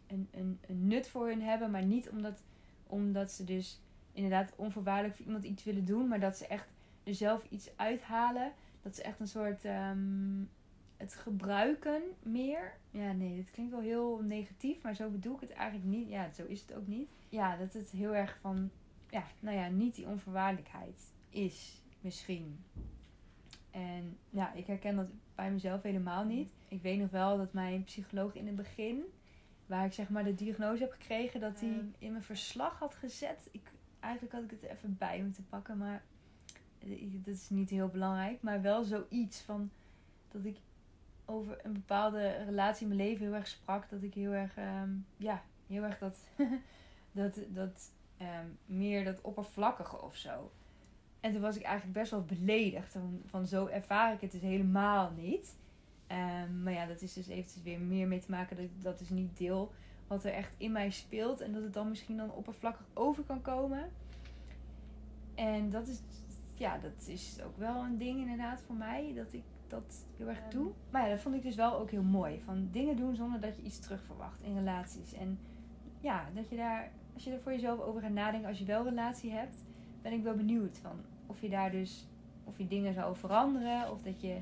een, 0.06 0.28
een, 0.30 0.58
nut 0.66 1.08
voor 1.08 1.26
hun 1.26 1.42
hebben. 1.42 1.70
Maar 1.70 1.84
niet 1.84 2.10
omdat, 2.10 2.42
omdat 2.86 3.32
ze 3.32 3.44
dus 3.44 3.80
inderdaad 4.12 4.52
onvoorwaardelijk 4.56 5.16
voor 5.16 5.26
iemand 5.26 5.44
iets 5.44 5.64
willen 5.64 5.84
doen. 5.84 6.08
Maar 6.08 6.20
dat 6.20 6.36
ze 6.36 6.46
echt 6.46 6.68
er 7.04 7.14
zelf 7.14 7.46
iets 7.50 7.76
uithalen. 7.76 8.52
Dat 8.86 8.96
ze 8.96 9.02
echt 9.02 9.20
een 9.20 9.28
soort 9.28 9.64
ehm, 9.64 10.44
het 10.96 11.14
gebruiken 11.14 12.02
meer. 12.22 12.76
Ja, 12.90 13.12
nee, 13.12 13.36
dit 13.36 13.50
klinkt 13.50 13.72
wel 13.72 13.80
heel 13.80 14.20
negatief, 14.22 14.82
maar 14.82 14.94
zo 14.94 15.10
bedoel 15.10 15.34
ik 15.34 15.40
het 15.40 15.52
eigenlijk 15.52 15.88
niet. 15.88 16.08
Ja, 16.08 16.32
zo 16.32 16.44
is 16.44 16.60
het 16.60 16.74
ook 16.74 16.86
niet. 16.86 17.08
Ja, 17.28 17.56
dat 17.56 17.72
het 17.72 17.90
heel 17.90 18.14
erg 18.14 18.38
van, 18.40 18.70
ja, 19.10 19.24
nou 19.40 19.56
ja, 19.56 19.68
niet 19.68 19.94
die 19.94 20.06
onvoorwaardelijkheid 20.06 21.12
is, 21.30 21.82
misschien. 22.00 22.64
En 23.70 24.18
ja, 24.30 24.52
ik 24.52 24.66
herken 24.66 24.96
dat 24.96 25.08
bij 25.34 25.52
mezelf 25.52 25.82
helemaal 25.82 26.24
niet. 26.24 26.52
Ik 26.68 26.82
weet 26.82 26.98
nog 26.98 27.10
wel 27.10 27.36
dat 27.36 27.52
mijn 27.52 27.84
psycholoog 27.84 28.34
in 28.34 28.46
het 28.46 28.56
begin, 28.56 29.02
waar 29.66 29.84
ik 29.84 29.92
zeg 29.92 30.08
maar 30.08 30.24
de 30.24 30.34
diagnose 30.34 30.82
heb 30.82 30.92
gekregen, 30.92 31.40
dat 31.40 31.60
hij 31.60 31.84
in 31.98 32.10
mijn 32.10 32.24
verslag 32.24 32.78
had 32.78 32.94
gezet. 32.94 33.48
Ik, 33.50 33.72
eigenlijk 34.00 34.34
had 34.34 34.44
ik 34.44 34.50
het 34.50 34.62
even 34.62 34.96
bij 34.98 35.22
moeten 35.22 35.46
pakken, 35.48 35.78
maar 35.78 36.02
dat 37.24 37.34
is 37.34 37.50
niet 37.50 37.70
heel 37.70 37.88
belangrijk. 37.88 38.42
Maar 38.42 38.62
wel 38.62 38.84
zoiets 38.84 39.40
van 39.40 39.70
dat 40.28 40.44
ik 40.44 40.56
over 41.24 41.58
een 41.62 41.72
bepaalde 41.72 42.28
relatie 42.44 42.88
in 42.88 42.96
mijn 42.96 43.08
leven 43.08 43.26
heel 43.26 43.34
erg 43.34 43.46
sprak. 43.46 43.90
Dat 43.90 44.02
ik 44.02 44.14
heel 44.14 44.32
erg, 44.32 44.56
ehm, 44.56 44.90
ja, 45.16 45.42
heel 45.66 45.82
erg 45.82 45.98
dat, 45.98 46.18
dat, 47.12 47.38
dat 47.48 47.90
um, 48.20 48.58
meer 48.66 49.04
dat 49.04 49.20
oppervlakkige 49.20 50.02
of 50.02 50.16
zo. 50.16 50.50
En 51.20 51.32
toen 51.32 51.40
was 51.40 51.56
ik 51.56 51.62
eigenlijk 51.62 51.98
best 51.98 52.10
wel 52.10 52.24
beledigd. 52.24 52.92
Van, 52.92 53.20
van 53.26 53.46
zo 53.46 53.66
ervaar 53.66 54.12
ik 54.12 54.20
het 54.20 54.32
dus 54.32 54.40
helemaal 54.40 55.12
niet. 55.16 55.56
Um, 56.10 56.62
maar 56.62 56.72
ja, 56.72 56.86
dat 56.86 57.02
is 57.02 57.12
dus 57.12 57.28
eventjes 57.28 57.62
weer 57.62 57.80
meer 57.80 58.06
mee 58.06 58.20
te 58.20 58.30
maken 58.30 58.56
dat 58.56 58.66
dat 58.82 58.98
dus 58.98 59.08
niet 59.08 59.38
deel 59.38 59.72
wat 60.06 60.24
er 60.24 60.32
echt 60.32 60.54
in 60.56 60.72
mij 60.72 60.90
speelt. 60.90 61.40
En 61.40 61.52
dat 61.52 61.62
het 61.62 61.72
dan 61.72 61.88
misschien 61.88 62.16
dan 62.16 62.32
oppervlakkig 62.32 62.86
over 62.94 63.22
kan 63.24 63.42
komen. 63.42 63.90
En 65.34 65.70
dat 65.70 65.88
is, 65.88 66.00
ja, 66.58 66.78
dat 66.78 67.06
is 67.06 67.38
ook 67.44 67.56
wel 67.56 67.84
een 67.84 67.98
ding 67.98 68.18
inderdaad 68.18 68.60
voor 68.60 68.74
mij. 68.74 69.12
Dat 69.14 69.32
ik 69.32 69.42
dat 69.68 70.06
heel 70.16 70.28
erg 70.28 70.48
doe. 70.48 70.70
Maar 70.90 71.02
ja, 71.02 71.08
dat 71.08 71.20
vond 71.20 71.34
ik 71.34 71.42
dus 71.42 71.54
wel 71.54 71.78
ook 71.78 71.90
heel 71.90 72.02
mooi. 72.02 72.40
Van 72.44 72.68
dingen 72.70 72.96
doen 72.96 73.16
zonder 73.16 73.40
dat 73.40 73.56
je 73.56 73.62
iets 73.62 73.78
terug 73.78 74.02
verwacht 74.04 74.42
in 74.42 74.54
relaties. 74.54 75.12
En 75.12 75.38
ja, 76.00 76.28
dat 76.34 76.48
je 76.48 76.56
daar, 76.56 76.90
als 77.14 77.24
je 77.24 77.32
er 77.32 77.40
voor 77.40 77.52
jezelf 77.52 77.80
over 77.80 78.00
gaat 78.00 78.10
nadenken, 78.10 78.48
als 78.48 78.58
je 78.58 78.64
wel 78.64 78.80
een 78.80 78.88
relatie 78.88 79.30
hebt, 79.30 79.64
ben 80.02 80.12
ik 80.12 80.22
wel 80.22 80.34
benieuwd 80.34 80.78
van 80.78 81.00
of 81.26 81.40
je 81.40 81.48
daar 81.48 81.70
dus, 81.70 82.08
of 82.44 82.58
je 82.58 82.66
dingen 82.66 82.94
zou 82.94 83.16
veranderen. 83.16 83.90
Of 83.92 84.02
dat 84.02 84.20
je, 84.20 84.40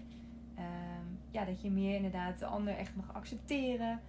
ehm, 0.55 1.07
ja, 1.31 1.45
dat 1.45 1.63
je 1.63 1.71
meer 1.71 1.97
inderdaad 1.97 2.39
de 2.39 2.47
ander 2.47 2.77
echt 2.77 2.97
mag 2.97 3.15
accepteren. 3.15 4.01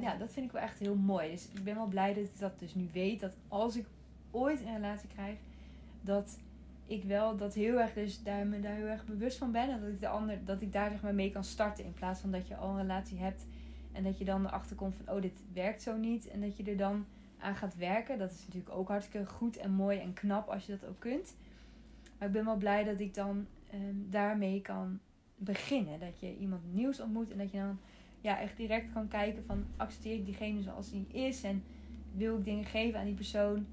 Ja, 0.00 0.16
dat 0.16 0.32
vind 0.32 0.46
ik 0.46 0.52
wel 0.52 0.62
echt 0.62 0.78
heel 0.78 0.96
mooi. 0.96 1.30
Dus 1.30 1.48
ik 1.48 1.64
ben 1.64 1.74
wel 1.74 1.86
blij 1.86 2.14
dat 2.14 2.24
ik 2.24 2.38
dat 2.38 2.58
dus 2.58 2.74
nu 2.74 2.88
weet. 2.92 3.20
Dat 3.20 3.36
als 3.48 3.76
ik 3.76 3.86
ooit 4.30 4.60
een 4.60 4.74
relatie 4.74 5.08
krijg, 5.08 5.38
dat 6.00 6.38
ik 6.90 7.04
wel 7.04 7.36
dat 7.36 7.54
heel 7.54 7.80
erg 7.80 7.92
dus 7.92 8.22
daar, 8.22 8.46
me 8.46 8.60
daar 8.60 8.74
heel 8.74 8.86
erg 8.86 9.04
bewust 9.04 9.38
van 9.38 9.52
ben. 9.52 9.70
En 9.70 9.80
dat 9.80 9.90
ik, 9.90 10.00
de 10.00 10.08
ander, 10.08 10.44
dat 10.44 10.62
ik 10.62 10.72
daar 10.72 10.90
zeg 10.90 11.02
maar 11.02 11.14
mee 11.14 11.30
kan 11.30 11.44
starten. 11.44 11.84
In 11.84 11.92
plaats 11.92 12.20
van 12.20 12.30
dat 12.30 12.48
je 12.48 12.56
al 12.56 12.70
een 12.70 12.80
relatie 12.80 13.18
hebt. 13.18 13.46
En 13.92 14.02
dat 14.02 14.18
je 14.18 14.24
dan 14.24 14.46
erachter 14.46 14.76
komt 14.76 14.96
van 14.96 15.14
oh, 15.14 15.22
dit 15.22 15.42
werkt 15.52 15.82
zo 15.82 15.96
niet. 15.96 16.28
En 16.28 16.40
dat 16.40 16.56
je 16.56 16.62
er 16.62 16.76
dan 16.76 17.06
aan 17.38 17.54
gaat 17.54 17.76
werken. 17.76 18.18
Dat 18.18 18.30
is 18.30 18.46
natuurlijk 18.46 18.76
ook 18.76 18.88
hartstikke 18.88 19.26
goed 19.26 19.56
en 19.56 19.70
mooi 19.70 19.98
en 19.98 20.12
knap 20.12 20.48
als 20.48 20.66
je 20.66 20.78
dat 20.78 20.88
ook 20.88 20.98
kunt. 20.98 21.36
Maar 22.18 22.28
ik 22.28 22.34
ben 22.34 22.44
wel 22.44 22.56
blij 22.56 22.84
dat 22.84 23.00
ik 23.00 23.14
dan 23.14 23.46
ehm, 23.70 23.94
daarmee 24.10 24.60
kan 24.60 24.98
beginnen. 25.36 26.00
Dat 26.00 26.20
je 26.20 26.36
iemand 26.36 26.62
nieuws 26.72 27.00
ontmoet 27.00 27.30
en 27.30 27.38
dat 27.38 27.50
je 27.50 27.58
dan 27.58 27.78
ja, 28.20 28.40
echt 28.40 28.56
direct 28.56 28.92
kan 28.92 29.08
kijken 29.08 29.44
van 29.44 29.64
accepteer 29.76 30.14
ik 30.14 30.24
diegene 30.24 30.62
zoals 30.62 30.90
die 30.90 31.06
is. 31.12 31.42
En 31.42 31.62
wil 32.14 32.36
ik 32.36 32.44
dingen 32.44 32.64
geven 32.64 32.98
aan 32.98 33.06
die 33.06 33.14
persoon. 33.14 33.66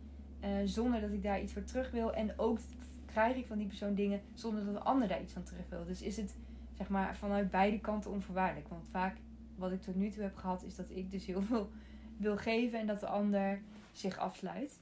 Uh, 0.43 0.49
zonder 0.65 1.01
dat 1.01 1.11
ik 1.11 1.23
daar 1.23 1.41
iets 1.41 1.53
voor 1.53 1.63
terug 1.63 1.91
wil. 1.91 2.13
En 2.13 2.39
ook 2.39 2.59
krijg 3.07 3.35
ik 3.35 3.47
van 3.47 3.57
die 3.57 3.67
persoon 3.67 3.93
dingen 3.95 4.21
zonder 4.33 4.65
dat 4.65 4.73
de 4.73 4.79
ander 4.79 5.07
daar 5.07 5.21
iets 5.21 5.33
van 5.33 5.43
terug 5.43 5.69
wil. 5.69 5.85
Dus 5.85 6.01
is 6.01 6.17
het 6.17 6.35
zeg 6.77 6.89
maar 6.89 7.15
vanuit 7.15 7.51
beide 7.51 7.79
kanten 7.79 8.11
onvoorwaardelijk. 8.11 8.67
Want 8.67 8.87
vaak 8.89 9.17
wat 9.55 9.71
ik 9.71 9.81
tot 9.81 9.95
nu 9.95 10.09
toe 10.09 10.23
heb 10.23 10.35
gehad 10.35 10.63
is 10.63 10.75
dat 10.75 10.89
ik 10.89 11.11
dus 11.11 11.25
heel 11.25 11.41
veel 11.41 11.69
wil 12.17 12.37
geven 12.37 12.79
en 12.79 12.87
dat 12.87 12.99
de 12.99 13.07
ander 13.07 13.61
zich 13.91 14.17
afsluit. 14.17 14.79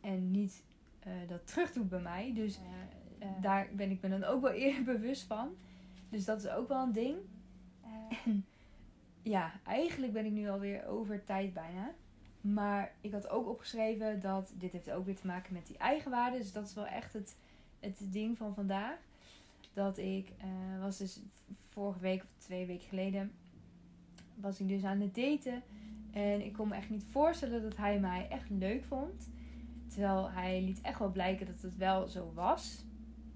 En 0.00 0.30
niet 0.30 0.64
uh, 1.06 1.12
dat 1.28 1.46
terug 1.46 1.72
doet 1.72 1.88
bij 1.88 2.00
mij. 2.00 2.32
Dus 2.34 2.58
uh, 2.58 3.28
daar 3.40 3.68
ben 3.72 3.90
ik 3.90 4.00
me 4.02 4.08
dan 4.08 4.24
ook 4.24 4.42
wel 4.42 4.52
eerder 4.64 4.84
bewust 4.84 5.22
van. 5.22 5.48
Dus 6.08 6.24
dat 6.24 6.44
is 6.44 6.48
ook 6.48 6.68
wel 6.68 6.82
een 6.82 6.92
ding. 6.92 7.16
Ja, 9.22 9.52
eigenlijk 9.64 10.12
ben 10.12 10.24
ik 10.24 10.32
nu 10.32 10.48
alweer 10.48 10.86
over 10.86 11.24
tijd 11.24 11.52
bijna. 11.52 11.94
Maar 12.40 12.92
ik 13.00 13.12
had 13.12 13.28
ook 13.28 13.48
opgeschreven 13.48 14.20
dat 14.20 14.52
dit 14.58 14.72
heeft 14.72 14.90
ook 14.90 15.04
weer 15.04 15.16
te 15.16 15.26
maken 15.26 15.52
met 15.52 15.66
die 15.66 15.78
eigenwaarde. 15.78 16.38
Dus 16.38 16.52
dat 16.52 16.66
is 16.66 16.74
wel 16.74 16.86
echt 16.86 17.12
het, 17.12 17.36
het 17.80 17.98
ding 17.98 18.36
van 18.36 18.54
vandaag. 18.54 18.98
Dat 19.72 19.98
ik 19.98 20.28
uh, 20.28 20.80
was 20.80 20.98
dus 20.98 21.20
vorige 21.68 22.00
week 22.00 22.22
of 22.22 22.28
twee 22.38 22.66
weken 22.66 22.88
geleden 22.88 23.32
was 24.34 24.60
ik 24.60 24.68
dus 24.68 24.84
aan 24.84 25.00
het 25.00 25.14
daten. 25.14 25.62
En 26.10 26.44
ik 26.44 26.52
kon 26.52 26.68
me 26.68 26.74
echt 26.74 26.90
niet 26.90 27.04
voorstellen 27.10 27.62
dat 27.62 27.76
hij 27.76 28.00
mij 28.00 28.28
echt 28.30 28.50
leuk 28.50 28.84
vond. 28.84 29.30
Terwijl 29.86 30.30
hij 30.30 30.62
liet 30.62 30.80
echt 30.80 30.98
wel 30.98 31.10
blijken 31.12 31.46
dat 31.46 31.62
het 31.62 31.76
wel 31.76 32.08
zo 32.08 32.32
was. 32.34 32.84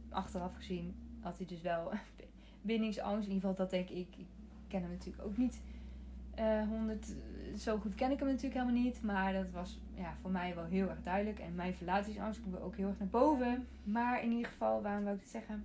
Achteraf 0.09 0.55
gezien 0.55 0.95
had 1.21 1.37
hij 1.37 1.47
dus 1.47 1.61
wel 1.61 1.93
bindingsangst. 2.63 3.27
In 3.29 3.35
ieder 3.35 3.49
geval 3.49 3.55
dat 3.55 3.71
denk 3.71 3.89
ik. 3.89 4.17
Ik 4.17 4.27
ken 4.69 4.83
hem 4.83 4.91
natuurlijk 4.91 5.25
ook 5.25 5.37
niet 5.37 5.61
uh, 6.39 6.61
eh, 6.61 6.69
100, 6.69 7.15
zo 7.57 7.79
goed 7.79 7.95
ken 7.95 8.11
ik 8.11 8.19
hem 8.19 8.29
natuurlijk 8.29 8.55
helemaal 8.55 8.83
niet. 8.83 9.03
Maar 9.03 9.33
dat 9.33 9.51
was 9.51 9.81
ja, 9.95 10.15
voor 10.21 10.31
mij 10.31 10.55
wel 10.55 10.65
heel 10.65 10.89
erg 10.89 11.03
duidelijk. 11.03 11.39
En 11.39 11.55
mijn 11.55 11.75
verlatingsangst 11.75 12.43
komt 12.43 12.61
ook 12.61 12.77
heel 12.77 12.89
erg 12.89 12.99
naar 12.99 13.09
boven. 13.09 13.67
Maar 13.85 14.23
in 14.23 14.31
ieder 14.31 14.51
geval, 14.51 14.83
waarom 14.83 15.05
wil 15.05 15.15
ik 15.15 15.21
het 15.21 15.31
zeggen? 15.31 15.65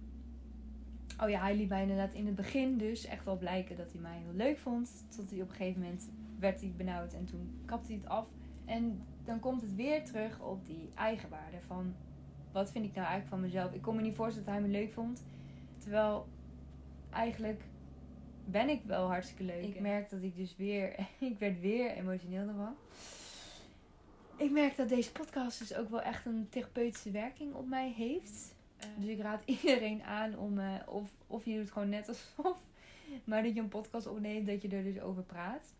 Oh 1.21 1.29
ja, 1.29 1.41
hij 1.41 1.55
liet 1.55 1.69
mij 1.69 1.81
inderdaad 1.81 2.13
in 2.13 2.25
het 2.25 2.35
begin 2.35 2.77
dus 2.77 3.05
echt 3.05 3.25
wel 3.25 3.37
blijken 3.37 3.77
dat 3.77 3.91
hij 3.91 4.01
mij 4.01 4.17
heel 4.17 4.33
leuk 4.33 4.57
vond. 4.57 5.05
Tot 5.15 5.29
hij 5.29 5.41
op 5.41 5.49
een 5.49 5.55
gegeven 5.55 5.81
moment 5.81 6.09
werd 6.39 6.61
hij 6.61 6.73
benauwd 6.77 7.13
en 7.13 7.25
toen 7.25 7.61
kapte 7.65 7.91
hij 7.91 8.01
het 8.01 8.09
af. 8.09 8.27
En 8.65 9.01
dan 9.23 9.39
komt 9.39 9.61
het 9.61 9.75
weer 9.75 10.05
terug 10.05 10.39
op 10.39 10.65
die 10.65 10.91
eigenwaarde 10.95 11.57
van... 11.67 11.93
Wat 12.51 12.71
vind 12.71 12.85
ik 12.85 12.95
nou 12.95 13.07
eigenlijk 13.07 13.35
van 13.35 13.39
mezelf? 13.39 13.73
Ik 13.73 13.81
kon 13.81 13.95
me 13.95 14.01
niet 14.01 14.15
voorstellen 14.15 14.45
dat 14.45 14.55
hij 14.57 14.67
me 14.67 14.77
leuk 14.77 14.93
vond. 14.93 15.23
Terwijl 15.77 16.27
eigenlijk 17.09 17.63
ben 18.51 18.69
ik 18.69 18.81
wel 18.85 19.07
hartstikke 19.07 19.43
leuk. 19.43 19.63
Ik 19.63 19.79
merk 19.79 20.09
dat 20.09 20.21
ik 20.21 20.35
dus 20.35 20.55
weer, 20.55 20.95
ik 21.19 21.39
werd 21.39 21.59
weer 21.59 21.91
emotioneel 21.91 22.47
ervan. 22.47 22.75
Ik 24.37 24.51
merk 24.51 24.77
dat 24.77 24.89
deze 24.89 25.11
podcast 25.11 25.59
dus 25.59 25.75
ook 25.75 25.89
wel 25.89 26.01
echt 26.01 26.25
een 26.25 26.47
therapeutische 26.49 27.11
werking 27.11 27.53
op 27.53 27.67
mij 27.67 27.91
heeft. 27.91 28.55
Uh, 28.79 28.85
dus 28.97 29.09
ik 29.09 29.21
raad 29.21 29.41
iedereen 29.61 30.03
aan 30.03 30.37
om, 30.37 30.59
uh, 30.59 30.73
of, 30.85 31.11
of 31.27 31.45
je 31.45 31.55
doet 31.57 31.71
gewoon 31.71 31.89
net 31.89 32.07
alsof, 32.07 32.57
maar 33.23 33.43
dat 33.43 33.53
je 33.53 33.59
een 33.59 33.67
podcast 33.67 34.07
opneemt, 34.07 34.47
dat 34.47 34.61
je 34.61 34.67
er 34.67 34.83
dus 34.83 34.99
over 34.99 35.23
praat. 35.23 35.73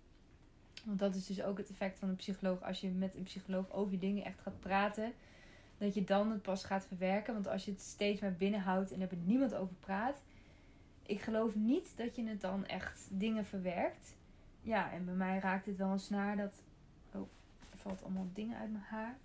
Want 0.86 1.00
dat 1.00 1.16
is 1.16 1.26
dus 1.26 1.44
ook 1.44 1.58
het 1.58 1.70
effect 1.70 2.00
van 2.00 2.10
een 2.10 2.16
psycholoog. 2.16 2.62
Als 2.64 2.82
je 2.82 2.90
met 2.90 3.16
een 3.16 3.24
psycholoog 3.24 3.72
over 3.72 4.00
dingen 4.00 4.26
echt 4.26 4.40
gaat 4.42 4.60
praten, 4.60 5.14
dat 5.78 5.94
je 5.94 6.04
dan 6.04 6.32
het 6.32 6.42
pas 6.42 6.64
gaat 6.64 6.86
verwerken. 6.86 7.34
Want 7.34 7.48
als 7.48 7.66
je 7.66 7.72
het 7.72 7.82
steeds 7.82 8.22
maar 8.22 8.34
binnenhoudt 8.34 8.92
en 8.92 9.02
er 9.02 9.08
met 9.10 9.26
niemand 9.26 9.56
over 9.56 9.76
praat, 9.80 10.22
ik 11.10 11.22
geloof 11.22 11.56
niet 11.56 11.98
dat 11.98 12.16
je 12.16 12.28
het 12.28 12.42
dan 12.42 12.66
echt 12.66 13.08
dingen 13.12 13.46
verwerkt. 13.46 14.16
Ja, 14.62 14.92
en 14.92 15.06
bij 15.06 15.14
mij 15.14 15.40
raakt 15.40 15.66
het 15.66 15.78
wel 15.78 15.92
een 15.92 16.00
snaar 16.00 16.38
dat. 16.38 16.64
Oh, 17.12 17.28
er 17.72 17.78
valt 17.78 18.04
allemaal 18.04 18.30
dingen 18.34 18.58
uit 18.58 18.72
mijn 18.72 18.84
haar. 18.84 19.18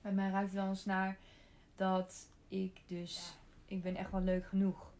Bij 0.00 0.12
mij 0.12 0.30
raakt 0.30 0.44
het 0.44 0.54
wel 0.54 0.66
een 0.66 0.76
snaar 0.76 1.16
dat 1.76 2.28
ik 2.48 2.80
dus. 2.86 3.38
Ik 3.66 3.82
ben 3.82 3.96
echt 3.96 4.10
wel 4.10 4.20
leuk 4.20 4.46
genoeg. 4.46 4.92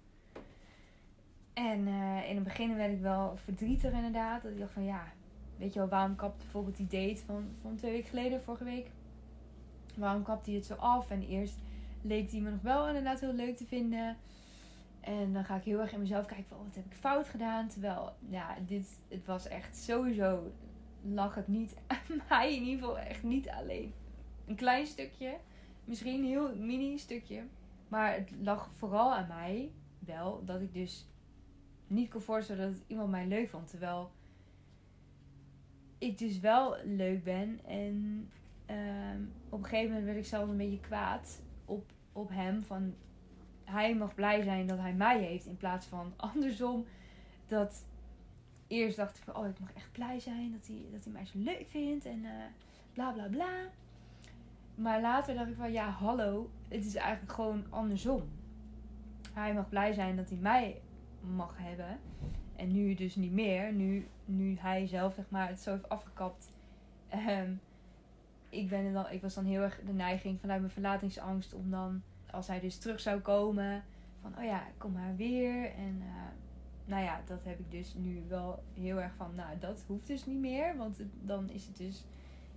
En 1.52 1.86
uh, 1.86 2.28
in 2.28 2.34
het 2.34 2.44
begin 2.44 2.76
werd 2.76 2.92
ik 2.92 3.00
wel 3.00 3.36
verdrietig 3.36 3.92
inderdaad. 3.92 4.42
Dat 4.42 4.52
ik 4.52 4.58
dacht 4.58 4.72
van 4.72 4.84
ja, 4.84 5.12
weet 5.56 5.72
je 5.72 5.78
wel, 5.78 5.88
waarom 5.88 6.16
kapt 6.16 6.38
bijvoorbeeld 6.38 6.76
die 6.76 6.86
date 6.86 7.24
van, 7.24 7.48
van 7.60 7.76
twee 7.76 7.92
weken 7.92 8.08
geleden, 8.08 8.42
vorige 8.42 8.64
week. 8.64 8.90
Waarom 9.96 10.22
kapt 10.22 10.46
hij 10.46 10.54
het 10.54 10.66
zo 10.66 10.74
af? 10.74 11.10
En 11.10 11.22
eerst 11.22 11.58
leek 12.02 12.30
hij 12.30 12.40
me 12.40 12.50
nog 12.50 12.62
wel 12.62 12.86
inderdaad 12.86 13.20
heel 13.20 13.34
leuk 13.34 13.56
te 13.56 13.66
vinden. 13.66 14.16
En 15.04 15.32
dan 15.32 15.44
ga 15.44 15.56
ik 15.56 15.64
heel 15.64 15.80
erg 15.80 15.92
in 15.92 16.00
mezelf 16.00 16.26
kijken 16.26 16.46
van 16.48 16.58
wat 16.64 16.74
heb 16.74 16.84
ik 16.84 16.94
fout 16.94 17.28
gedaan. 17.28 17.68
Terwijl, 17.68 18.12
ja, 18.28 18.56
dit, 18.66 19.00
het 19.08 19.26
was 19.26 19.48
echt 19.48 19.76
sowieso, 19.76 20.52
lag 21.02 21.34
het 21.34 21.48
niet 21.48 21.76
aan 21.86 22.22
mij 22.28 22.56
in 22.56 22.62
ieder 22.62 22.78
geval 22.78 22.98
echt 22.98 23.22
niet 23.22 23.48
alleen. 23.48 23.92
Een 24.46 24.54
klein 24.54 24.86
stukje, 24.86 25.36
misschien 25.84 26.14
een 26.14 26.28
heel 26.28 26.56
mini 26.56 26.98
stukje. 26.98 27.42
Maar 27.88 28.14
het 28.14 28.30
lag 28.40 28.70
vooral 28.76 29.14
aan 29.14 29.28
mij 29.28 29.70
wel 29.98 30.44
dat 30.44 30.60
ik 30.60 30.74
dus 30.74 31.08
niet 31.86 32.10
kon 32.10 32.20
voorstellen 32.20 32.72
dat 32.72 32.82
iemand 32.86 33.10
mij 33.10 33.26
leuk 33.26 33.48
vond. 33.48 33.70
Terwijl 33.70 34.10
ik 35.98 36.18
dus 36.18 36.40
wel 36.40 36.76
leuk 36.84 37.24
ben. 37.24 37.60
En 37.64 38.28
ehm, 38.66 39.22
op 39.48 39.58
een 39.58 39.64
gegeven 39.64 39.88
moment 39.88 40.04
werd 40.04 40.18
ik 40.18 40.26
zelf 40.26 40.48
een 40.48 40.56
beetje 40.56 40.80
kwaad 40.80 41.42
op, 41.64 41.92
op 42.12 42.28
hem. 42.28 42.62
Van 42.62 42.94
hij 43.64 43.94
mag 43.94 44.14
blij 44.14 44.42
zijn 44.42 44.66
dat 44.66 44.78
hij 44.78 44.92
mij 44.92 45.18
heeft. 45.18 45.46
In 45.46 45.56
plaats 45.56 45.86
van 45.86 46.12
andersom. 46.16 46.84
Dat 47.46 47.84
eerst 48.66 48.96
dacht 48.96 49.16
ik 49.16 49.22
van, 49.22 49.36
oh 49.36 49.46
ik 49.46 49.58
mag 49.58 49.72
echt 49.72 49.92
blij 49.92 50.20
zijn 50.20 50.52
dat 50.52 50.66
hij, 50.66 50.86
dat 50.92 51.04
hij 51.04 51.12
mij 51.12 51.26
zo 51.26 51.38
leuk 51.38 51.66
vindt. 51.68 52.04
En 52.04 52.18
uh, 52.18 52.30
bla 52.92 53.10
bla 53.10 53.26
bla. 53.28 53.52
Maar 54.74 55.00
later 55.00 55.34
dacht 55.34 55.48
ik 55.48 55.56
van, 55.56 55.72
ja 55.72 55.88
hallo. 55.88 56.50
Het 56.68 56.84
is 56.84 56.94
eigenlijk 56.94 57.32
gewoon 57.32 57.64
andersom. 57.70 58.22
Hij 59.32 59.54
mag 59.54 59.68
blij 59.68 59.92
zijn 59.92 60.16
dat 60.16 60.28
hij 60.28 60.38
mij 60.38 60.80
mag 61.20 61.54
hebben. 61.58 61.98
En 62.56 62.72
nu 62.72 62.94
dus 62.94 63.16
niet 63.16 63.32
meer. 63.32 63.72
Nu, 63.72 64.08
nu 64.24 64.56
hij 64.58 64.86
zelf 64.86 65.14
zeg 65.14 65.24
maar, 65.28 65.48
het 65.48 65.60
zo 65.60 65.70
heeft 65.70 65.88
afgekapt. 65.88 66.52
Um, 67.28 67.60
ik, 68.48 68.68
ben 68.68 68.92
dan, 68.92 69.10
ik 69.10 69.22
was 69.22 69.34
dan 69.34 69.44
heel 69.44 69.62
erg 69.62 69.80
de 69.86 69.92
neiging 69.92 70.40
vanuit 70.40 70.60
mijn 70.60 70.72
verlatingsangst 70.72 71.54
om 71.54 71.70
dan, 71.70 72.02
als 72.34 72.46
hij 72.46 72.60
dus 72.60 72.78
terug 72.78 73.00
zou 73.00 73.20
komen, 73.20 73.84
van 74.20 74.34
oh 74.38 74.44
ja, 74.44 74.66
kom 74.78 74.92
maar 74.92 75.16
weer. 75.16 75.64
En 75.64 75.96
uh, 75.98 76.06
nou 76.84 77.02
ja, 77.02 77.20
dat 77.26 77.44
heb 77.44 77.58
ik 77.58 77.70
dus 77.70 77.94
nu 77.96 78.22
wel 78.28 78.62
heel 78.74 79.00
erg 79.00 79.12
van, 79.16 79.34
nou 79.34 79.58
dat 79.58 79.84
hoeft 79.86 80.06
dus 80.06 80.26
niet 80.26 80.40
meer. 80.40 80.76
Want 80.76 81.00
dan 81.22 81.50
is 81.50 81.66
het 81.66 81.76
dus, 81.76 82.04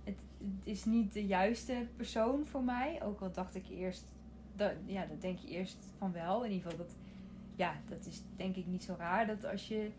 het, 0.04 0.24
is 0.64 0.84
niet 0.84 1.12
de 1.12 1.26
juiste 1.26 1.86
persoon 1.96 2.46
voor 2.46 2.62
mij. 2.62 3.02
Ook 3.02 3.20
al 3.20 3.32
dacht 3.32 3.54
ik 3.54 3.68
eerst, 3.68 4.04
dat, 4.56 4.72
ja, 4.86 5.06
dat 5.06 5.20
denk 5.20 5.38
je 5.38 5.48
eerst 5.48 5.76
van 5.98 6.12
wel. 6.12 6.44
In 6.44 6.50
ieder 6.50 6.70
geval 6.70 6.86
dat 6.86 6.94
ja, 7.56 7.74
dat 7.88 8.06
is 8.06 8.22
denk 8.36 8.56
ik 8.56 8.66
niet 8.66 8.84
zo 8.84 8.94
raar. 8.98 9.26
Dat 9.26 9.44
als 9.44 9.68
je 9.68 9.90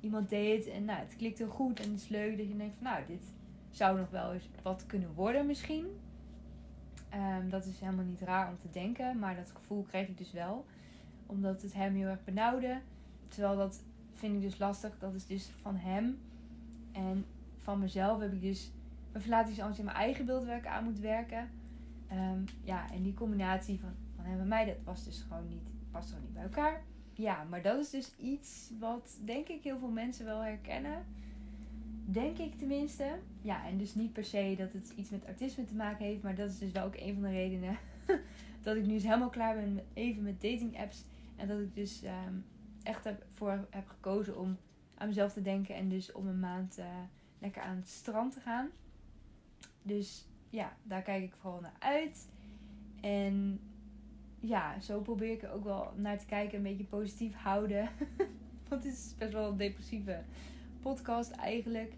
iemand 0.00 0.30
date 0.30 0.70
en 0.70 0.84
nou, 0.84 0.98
het 0.98 1.16
klikt 1.16 1.38
heel 1.38 1.48
goed 1.48 1.80
en 1.80 1.90
het 1.90 2.00
is 2.00 2.08
leuk, 2.08 2.36
dat 2.38 2.48
je 2.48 2.56
denkt 2.56 2.74
van 2.74 2.84
nou, 2.84 3.06
dit 3.06 3.32
zou 3.70 3.98
nog 3.98 4.10
wel 4.10 4.32
eens 4.32 4.48
wat 4.62 4.84
kunnen 4.86 5.14
worden 5.14 5.46
misschien. 5.46 5.86
Um, 7.46 7.50
dat 7.50 7.66
is 7.66 7.80
helemaal 7.80 8.04
niet 8.04 8.20
raar 8.20 8.48
om 8.48 8.58
te 8.58 8.70
denken, 8.70 9.18
maar 9.18 9.36
dat 9.36 9.50
gevoel 9.50 9.82
kreeg 9.82 10.08
ik 10.08 10.18
dus 10.18 10.32
wel. 10.32 10.64
Omdat 11.26 11.62
het 11.62 11.72
hem 11.74 11.94
heel 11.94 12.08
erg 12.08 12.24
benauwde. 12.24 12.80
Terwijl 13.28 13.56
dat 13.56 13.82
vind 14.12 14.34
ik 14.34 14.40
dus 14.40 14.58
lastig. 14.58 14.98
Dat 14.98 15.14
is 15.14 15.26
dus 15.26 15.50
van 15.60 15.76
hem. 15.76 16.18
En 16.92 17.24
van 17.58 17.78
mezelf 17.78 18.20
heb 18.20 18.32
ik 18.32 18.40
dus 18.40 18.70
mijn 19.10 19.22
verlatingsangst 19.22 19.78
in 19.78 19.84
mijn 19.84 19.96
eigen 19.96 20.26
beeldwerk 20.26 20.66
aan 20.66 20.84
moet 20.84 20.98
werken. 20.98 21.50
Um, 22.12 22.44
ja, 22.62 22.90
en 22.90 23.02
die 23.02 23.14
combinatie 23.14 23.80
van, 23.80 23.94
van 24.16 24.24
hem 24.24 24.40
en 24.40 24.48
mij, 24.48 24.64
dat 24.64 24.76
was 24.84 25.04
dus 25.04 25.24
gewoon 25.28 25.48
niet, 25.48 25.68
past 25.90 26.08
gewoon 26.08 26.24
niet 26.24 26.32
bij 26.32 26.42
elkaar 26.42 26.82
ja, 27.16 27.44
maar 27.48 27.62
dat 27.62 27.78
is 27.78 27.90
dus 27.90 28.12
iets 28.16 28.70
wat 28.78 29.18
denk 29.24 29.48
ik 29.48 29.62
heel 29.62 29.78
veel 29.78 29.90
mensen 29.90 30.24
wel 30.24 30.40
herkennen. 30.40 31.04
Denk 32.08 32.38
ik 32.38 32.58
tenminste. 32.58 33.18
Ja, 33.40 33.66
en 33.66 33.78
dus 33.78 33.94
niet 33.94 34.12
per 34.12 34.24
se 34.24 34.54
dat 34.58 34.72
het 34.72 34.92
iets 34.96 35.10
met 35.10 35.24
autisme 35.24 35.64
te 35.64 35.74
maken 35.74 36.04
heeft. 36.04 36.22
Maar 36.22 36.34
dat 36.34 36.50
is 36.50 36.58
dus 36.58 36.72
wel 36.72 36.84
ook 36.84 36.96
een 36.96 37.14
van 37.14 37.22
de 37.22 37.30
redenen 37.30 37.78
dat 38.62 38.76
ik 38.76 38.86
nu 38.86 38.92
eens 38.92 39.02
helemaal 39.02 39.30
klaar 39.30 39.54
ben 39.54 39.80
even 39.94 40.22
met 40.22 40.40
dating 40.40 40.78
apps. 40.78 41.04
En 41.36 41.48
dat 41.48 41.58
ik 41.58 41.74
dus 41.74 42.02
um, 42.04 42.44
echt 42.82 43.06
ervoor 43.06 43.66
heb 43.70 43.88
gekozen 43.88 44.38
om 44.38 44.56
aan 44.94 45.08
mezelf 45.08 45.32
te 45.32 45.42
denken. 45.42 45.74
En 45.74 45.88
dus 45.88 46.12
om 46.12 46.26
een 46.26 46.40
maand 46.40 46.78
uh, 46.78 46.84
lekker 47.38 47.62
aan 47.62 47.76
het 47.76 47.88
strand 47.88 48.32
te 48.32 48.40
gaan. 48.40 48.68
Dus 49.82 50.26
ja, 50.50 50.76
daar 50.82 51.02
kijk 51.02 51.24
ik 51.24 51.34
vooral 51.34 51.60
naar 51.60 51.76
uit. 51.78 52.28
En 53.00 53.60
ja, 54.40 54.80
zo 54.80 55.00
probeer 55.00 55.32
ik 55.32 55.42
er 55.42 55.52
ook 55.52 55.64
wel 55.64 55.92
naar 55.96 56.18
te 56.18 56.26
kijken. 56.26 56.56
Een 56.56 56.62
beetje 56.62 56.84
positief 56.84 57.34
houden. 57.34 57.88
Want 58.68 58.84
het 58.84 58.92
is 58.92 59.14
best 59.18 59.32
wel 59.32 59.50
een 59.50 59.56
depressieve 59.56 60.22
podcast 60.86 61.30
eigenlijk. 61.30 61.92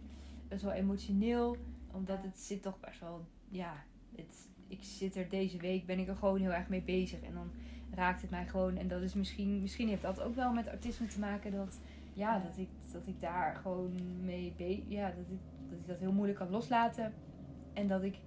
Best 0.49 0.63
wel 0.63 0.73
emotioneel. 0.73 1.57
Omdat 1.93 2.23
het 2.23 2.39
zit 2.39 2.63
toch 2.63 2.81
best 2.81 3.01
wel... 3.01 3.27
Ja, 3.49 3.85
het, 4.17 4.49
ik 4.69 4.79
zit 4.83 5.17
er 5.17 5.29
deze 5.29 5.59
week, 5.59 5.87
ben 5.87 5.99
ik 5.99 6.09
er 6.09 6.17
gewoon 6.17 6.41
heel 6.41 6.53
erg 6.53 6.69
mee 6.69 6.83
bezig. 6.83 7.21
En 7.21 7.35
dan 7.35 7.51
raakt 7.95 8.23
het 8.23 8.31
mij 8.31 8.47
gewoon. 8.47 8.77
En 8.77 8.89
dat 8.89 9.03
is 9.03 9.15
misschien... 9.15 9.61
Misschien 9.61 9.89
heeft 9.89 10.03
dat 10.03 10.21
ook 10.21 10.35
wel 10.35 10.53
met 10.53 10.69
autisme 10.69 11.07
te 11.07 11.19
maken. 11.19 11.53
Dat, 11.53 11.81
ja, 12.13 12.39
dat, 12.39 12.59
ik, 12.59 12.69
dat 12.93 13.07
ik 13.07 13.21
daar 13.21 13.55
gewoon 13.55 13.93
mee... 14.25 14.53
Be 14.57 14.83
ja, 14.89 15.07
dat 15.07 15.27
ik, 15.31 15.41
dat 15.87 15.95
ik 15.95 16.01
heel 16.01 16.13
moeilijk 16.13 16.39
kan 16.39 16.51
loslaten. 16.51 17.13
En 17.73 17.87
dat 17.87 18.03
ik 18.03 18.19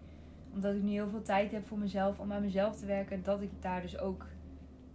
omdat 0.53 0.75
ik 0.75 0.81
nu 0.81 0.91
heel 0.91 1.09
veel 1.09 1.21
tijd 1.21 1.51
heb 1.51 1.65
voor 1.65 1.77
mezelf 1.77 2.19
om 2.19 2.31
aan 2.31 2.41
mezelf 2.41 2.75
te 2.75 2.85
werken, 2.85 3.23
dat 3.23 3.41
ik 3.41 3.49
daar 3.59 3.81
dus 3.81 3.97
ook 3.97 4.25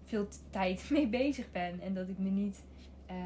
veel 0.04 0.28
tijd 0.50 0.88
mee 0.90 1.08
bezig 1.08 1.50
ben. 1.52 1.80
En 1.80 1.94
dat 1.94 2.08
ik 2.08 2.18
me 2.18 2.30
niet 2.30 2.64
uh, 3.10 3.16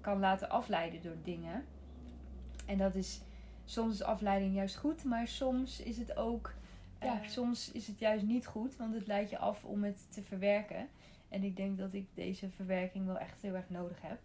kan 0.00 0.18
laten 0.18 0.50
afleiden 0.50 1.02
door 1.02 1.16
dingen. 1.24 1.64
En 2.70 2.78
dat 2.78 2.94
is 2.94 3.20
soms 3.64 3.94
is 3.94 4.02
afleiding 4.02 4.54
juist 4.54 4.76
goed, 4.76 5.04
maar 5.04 5.28
soms 5.28 5.80
is 5.80 5.98
het 5.98 6.16
ook. 6.16 6.54
Uh, 7.02 7.08
ja, 7.08 7.28
soms 7.28 7.72
is 7.72 7.86
het 7.86 7.98
juist 7.98 8.24
niet 8.24 8.46
goed, 8.46 8.76
want 8.76 8.94
het 8.94 9.06
leidt 9.06 9.30
je 9.30 9.38
af 9.38 9.64
om 9.64 9.84
het 9.84 10.06
te 10.08 10.22
verwerken. 10.22 10.88
En 11.28 11.42
ik 11.44 11.56
denk 11.56 11.78
dat 11.78 11.92
ik 11.92 12.06
deze 12.14 12.50
verwerking 12.50 13.06
wel 13.06 13.18
echt 13.18 13.42
heel 13.42 13.54
erg 13.54 13.70
nodig 13.70 14.00
heb. 14.00 14.18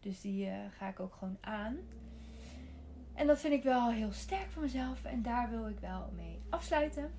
Dus 0.00 0.20
die 0.20 0.46
uh, 0.46 0.52
ga 0.70 0.88
ik 0.88 1.00
ook 1.00 1.14
gewoon 1.14 1.36
aan. 1.40 1.76
En 3.14 3.26
dat 3.26 3.40
vind 3.40 3.54
ik 3.54 3.62
wel 3.62 3.90
heel 3.90 4.12
sterk 4.12 4.50
van 4.50 4.62
mezelf. 4.62 5.04
En 5.04 5.22
daar 5.22 5.50
wil 5.50 5.68
ik 5.68 5.78
wel 5.78 6.10
mee 6.16 6.38
afsluiten. 6.48 7.10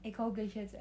Ik 0.00 0.14
hoop 0.14 0.36
dat 0.36 0.52
je 0.52 0.60
het 0.60 0.74
uh, 0.74 0.80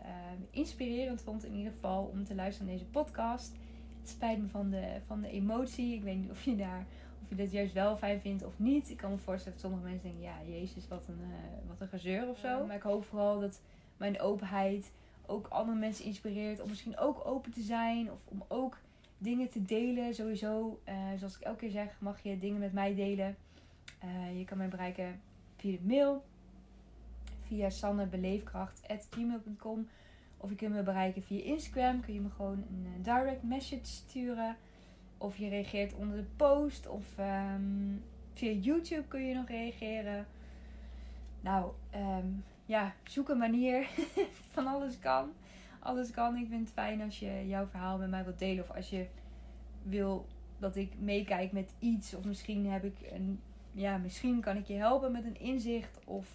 inspirerend 0.50 1.22
vond 1.22 1.46
in 1.46 1.56
ieder 1.56 1.72
geval 1.72 2.04
om 2.04 2.24
te 2.24 2.36
luisteren 2.36 2.68
naar 2.68 2.78
deze 2.78 2.90
podcast. 2.90 3.52
Het 4.00 4.10
spijt 4.10 4.42
me 4.42 4.48
van 4.48 4.70
de, 4.70 5.02
van 5.06 5.22
de 5.22 5.30
emotie. 5.30 5.94
Ik 5.94 6.04
weet 6.04 6.18
niet 6.18 6.32
of 6.32 6.44
je, 6.44 6.56
daar, 6.56 6.86
of 7.26 7.32
je 7.38 7.44
dat 7.44 7.52
juist 7.52 7.74
wel 7.74 7.98
fijn 7.98 8.22
vindt 8.22 8.44
of 8.44 8.60
niet. 8.60 8.90
Ik 8.90 8.98
kan 8.98 9.12
me 9.12 9.18
voorstellen 9.18 9.58
dat 9.58 9.70
sommige 9.70 9.90
mensen 9.90 10.04
denken, 10.04 10.22
ja, 10.22 10.36
jezus, 10.48 10.88
wat 10.88 11.08
een, 11.08 11.22
uh, 11.22 11.28
wat 11.68 11.82
een 11.82 11.88
gezeur 11.88 12.30
of 12.30 12.38
zo. 12.38 12.66
Maar 12.66 12.76
ik 12.76 12.82
hoop 12.82 13.06
vooral 13.06 13.40
dat 13.40 13.62
mijn 13.98 14.20
openheid 14.20 14.92
ook 15.26 15.48
andere 15.48 15.78
mensen 15.78 16.06
inspireert 16.06 16.62
om 16.62 16.70
misschien 16.70 16.98
ook 16.98 17.26
open 17.26 17.52
te 17.52 17.62
zijn. 17.62 18.12
Of 18.12 18.20
om 18.26 18.44
ook 18.48 18.78
dingen 19.18 19.50
te 19.50 19.64
delen. 19.64 20.14
Sowieso, 20.14 20.80
uh, 20.90 20.96
zoals 21.18 21.36
ik 21.36 21.42
elke 21.42 21.60
keer 21.60 21.70
zeg, 21.70 22.00
mag 22.00 22.24
je 22.24 22.40
dingen 22.40 22.60
met 22.60 22.74
mij 22.74 22.96
delen. 22.96 23.36
Uh, 24.04 24.38
je 24.38 24.46
kan 24.46 24.58
mij 24.58 24.70
bereiken 24.70 25.22
via 25.56 25.72
de 25.72 25.80
mail, 25.84 26.24
via 27.42 27.70
sannebeleefkracht.gmail.com 27.70 29.88
of 30.38 30.50
je 30.50 30.56
kunt 30.56 30.74
me 30.74 30.84
bereiken 30.84 31.24
via 31.24 31.44
Instagram. 31.44 32.02
Kun 32.02 32.14
je 32.14 32.22
me 32.22 32.30
gewoon 32.30 32.64
een 32.70 32.86
eh, 32.86 32.92
direct 33.04 33.44
message 33.44 33.86
sturen. 33.86 34.58
Of 35.18 35.38
je 35.38 35.50
reageert 35.50 35.94
onder 35.94 36.18
de 36.18 36.26
post. 36.36 36.88
Of 36.88 37.18
um, 37.20 38.04
via 38.34 38.52
YouTube 38.52 39.08
kun 39.08 39.26
je 39.26 39.36
nog 39.36 39.48
reageren. 39.48 40.28
Nou, 41.42 41.72
um, 41.96 42.44
ja, 42.66 42.94
zoek 43.04 43.30
een 43.30 43.38
manier. 43.38 43.88
Van 44.54 44.68
alles 44.68 45.00
kan. 45.00 45.32
Alles 45.80 46.12
kan. 46.12 46.36
Ik 46.38 46.48
vind 46.50 46.62
het 46.62 46.74
fijn 46.74 47.02
als 47.02 47.20
je 47.20 47.48
jouw 47.48 47.68
verhaal 47.68 47.98
met 47.98 48.10
mij 48.10 48.24
wilt 48.24 48.40
delen. 48.40 48.64
Of 48.64 48.76
als 48.76 48.90
je 48.90 49.08
wil 49.84 50.28
dat 50.58 50.76
ik 50.76 51.00
meekijk 51.00 51.52
met 51.52 51.74
iets. 51.80 52.14
Of 52.14 52.26
misschien 52.26 52.70
heb 52.70 52.84
ik 52.84 52.98
een 53.12 53.40
ja, 53.76 53.98
misschien 53.98 54.42
kan 54.42 54.58
ik 54.58 54.66
je 54.66 54.74
helpen 54.74 55.12
met 55.12 55.26
een 55.26 55.40
inzicht 55.40 56.00
of, 56.06 56.28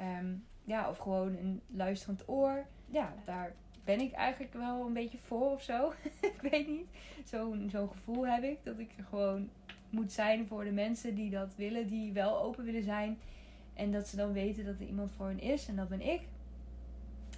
um, 0.00 0.44
ja, 0.64 0.88
of 0.88 0.98
gewoon 0.98 1.36
een 1.36 1.60
luisterend 1.66 2.28
oor. 2.28 2.66
Ja, 2.86 3.14
daar 3.24 3.54
ben 3.84 4.00
ik 4.00 4.12
eigenlijk 4.12 4.52
wel 4.52 4.86
een 4.86 4.92
beetje 4.92 5.18
voor 5.18 5.50
of 5.50 5.62
zo. 5.62 5.92
ik 6.34 6.38
weet 6.50 6.66
niet. 6.66 6.86
Zo'n 7.24 7.68
zo'n 7.70 7.88
gevoel 7.88 8.26
heb 8.26 8.42
ik 8.42 8.58
dat 8.62 8.78
ik 8.78 8.90
gewoon 9.08 9.50
moet 9.90 10.12
zijn 10.12 10.46
voor 10.46 10.64
de 10.64 10.70
mensen 10.70 11.14
die 11.14 11.30
dat 11.30 11.54
willen, 11.56 11.86
die 11.86 12.12
wel 12.12 12.42
open 12.42 12.64
willen 12.64 12.82
zijn. 12.82 13.18
En 13.74 13.92
dat 13.92 14.08
ze 14.08 14.16
dan 14.16 14.32
weten 14.32 14.64
dat 14.64 14.80
er 14.80 14.86
iemand 14.86 15.12
voor 15.12 15.26
hen 15.26 15.40
is 15.40 15.68
en 15.68 15.76
dat 15.76 15.88
ben 15.88 16.00
ik. 16.00 16.20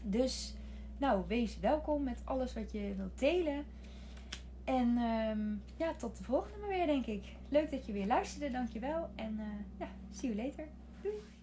Dus, 0.02 0.54
nou, 0.98 1.24
wees 1.26 1.58
welkom 1.60 2.02
met 2.02 2.20
alles 2.24 2.54
wat 2.54 2.72
je 2.72 2.94
wilt 2.96 3.18
delen. 3.18 3.64
En 4.64 4.98
um, 4.98 5.62
ja, 5.76 5.94
tot 5.94 6.16
de 6.16 6.24
volgende 6.24 6.58
maar 6.58 6.68
weer, 6.68 6.86
denk 6.86 7.06
ik. 7.06 7.24
Leuk 7.48 7.70
dat 7.70 7.86
je 7.86 7.92
weer 7.92 8.06
luisterde, 8.06 8.50
dankjewel. 8.50 9.08
En 9.14 9.34
uh, 9.38 9.78
ja, 9.78 9.88
see 10.10 10.34
you 10.34 10.46
later. 10.46 10.64
Doei! 11.02 11.33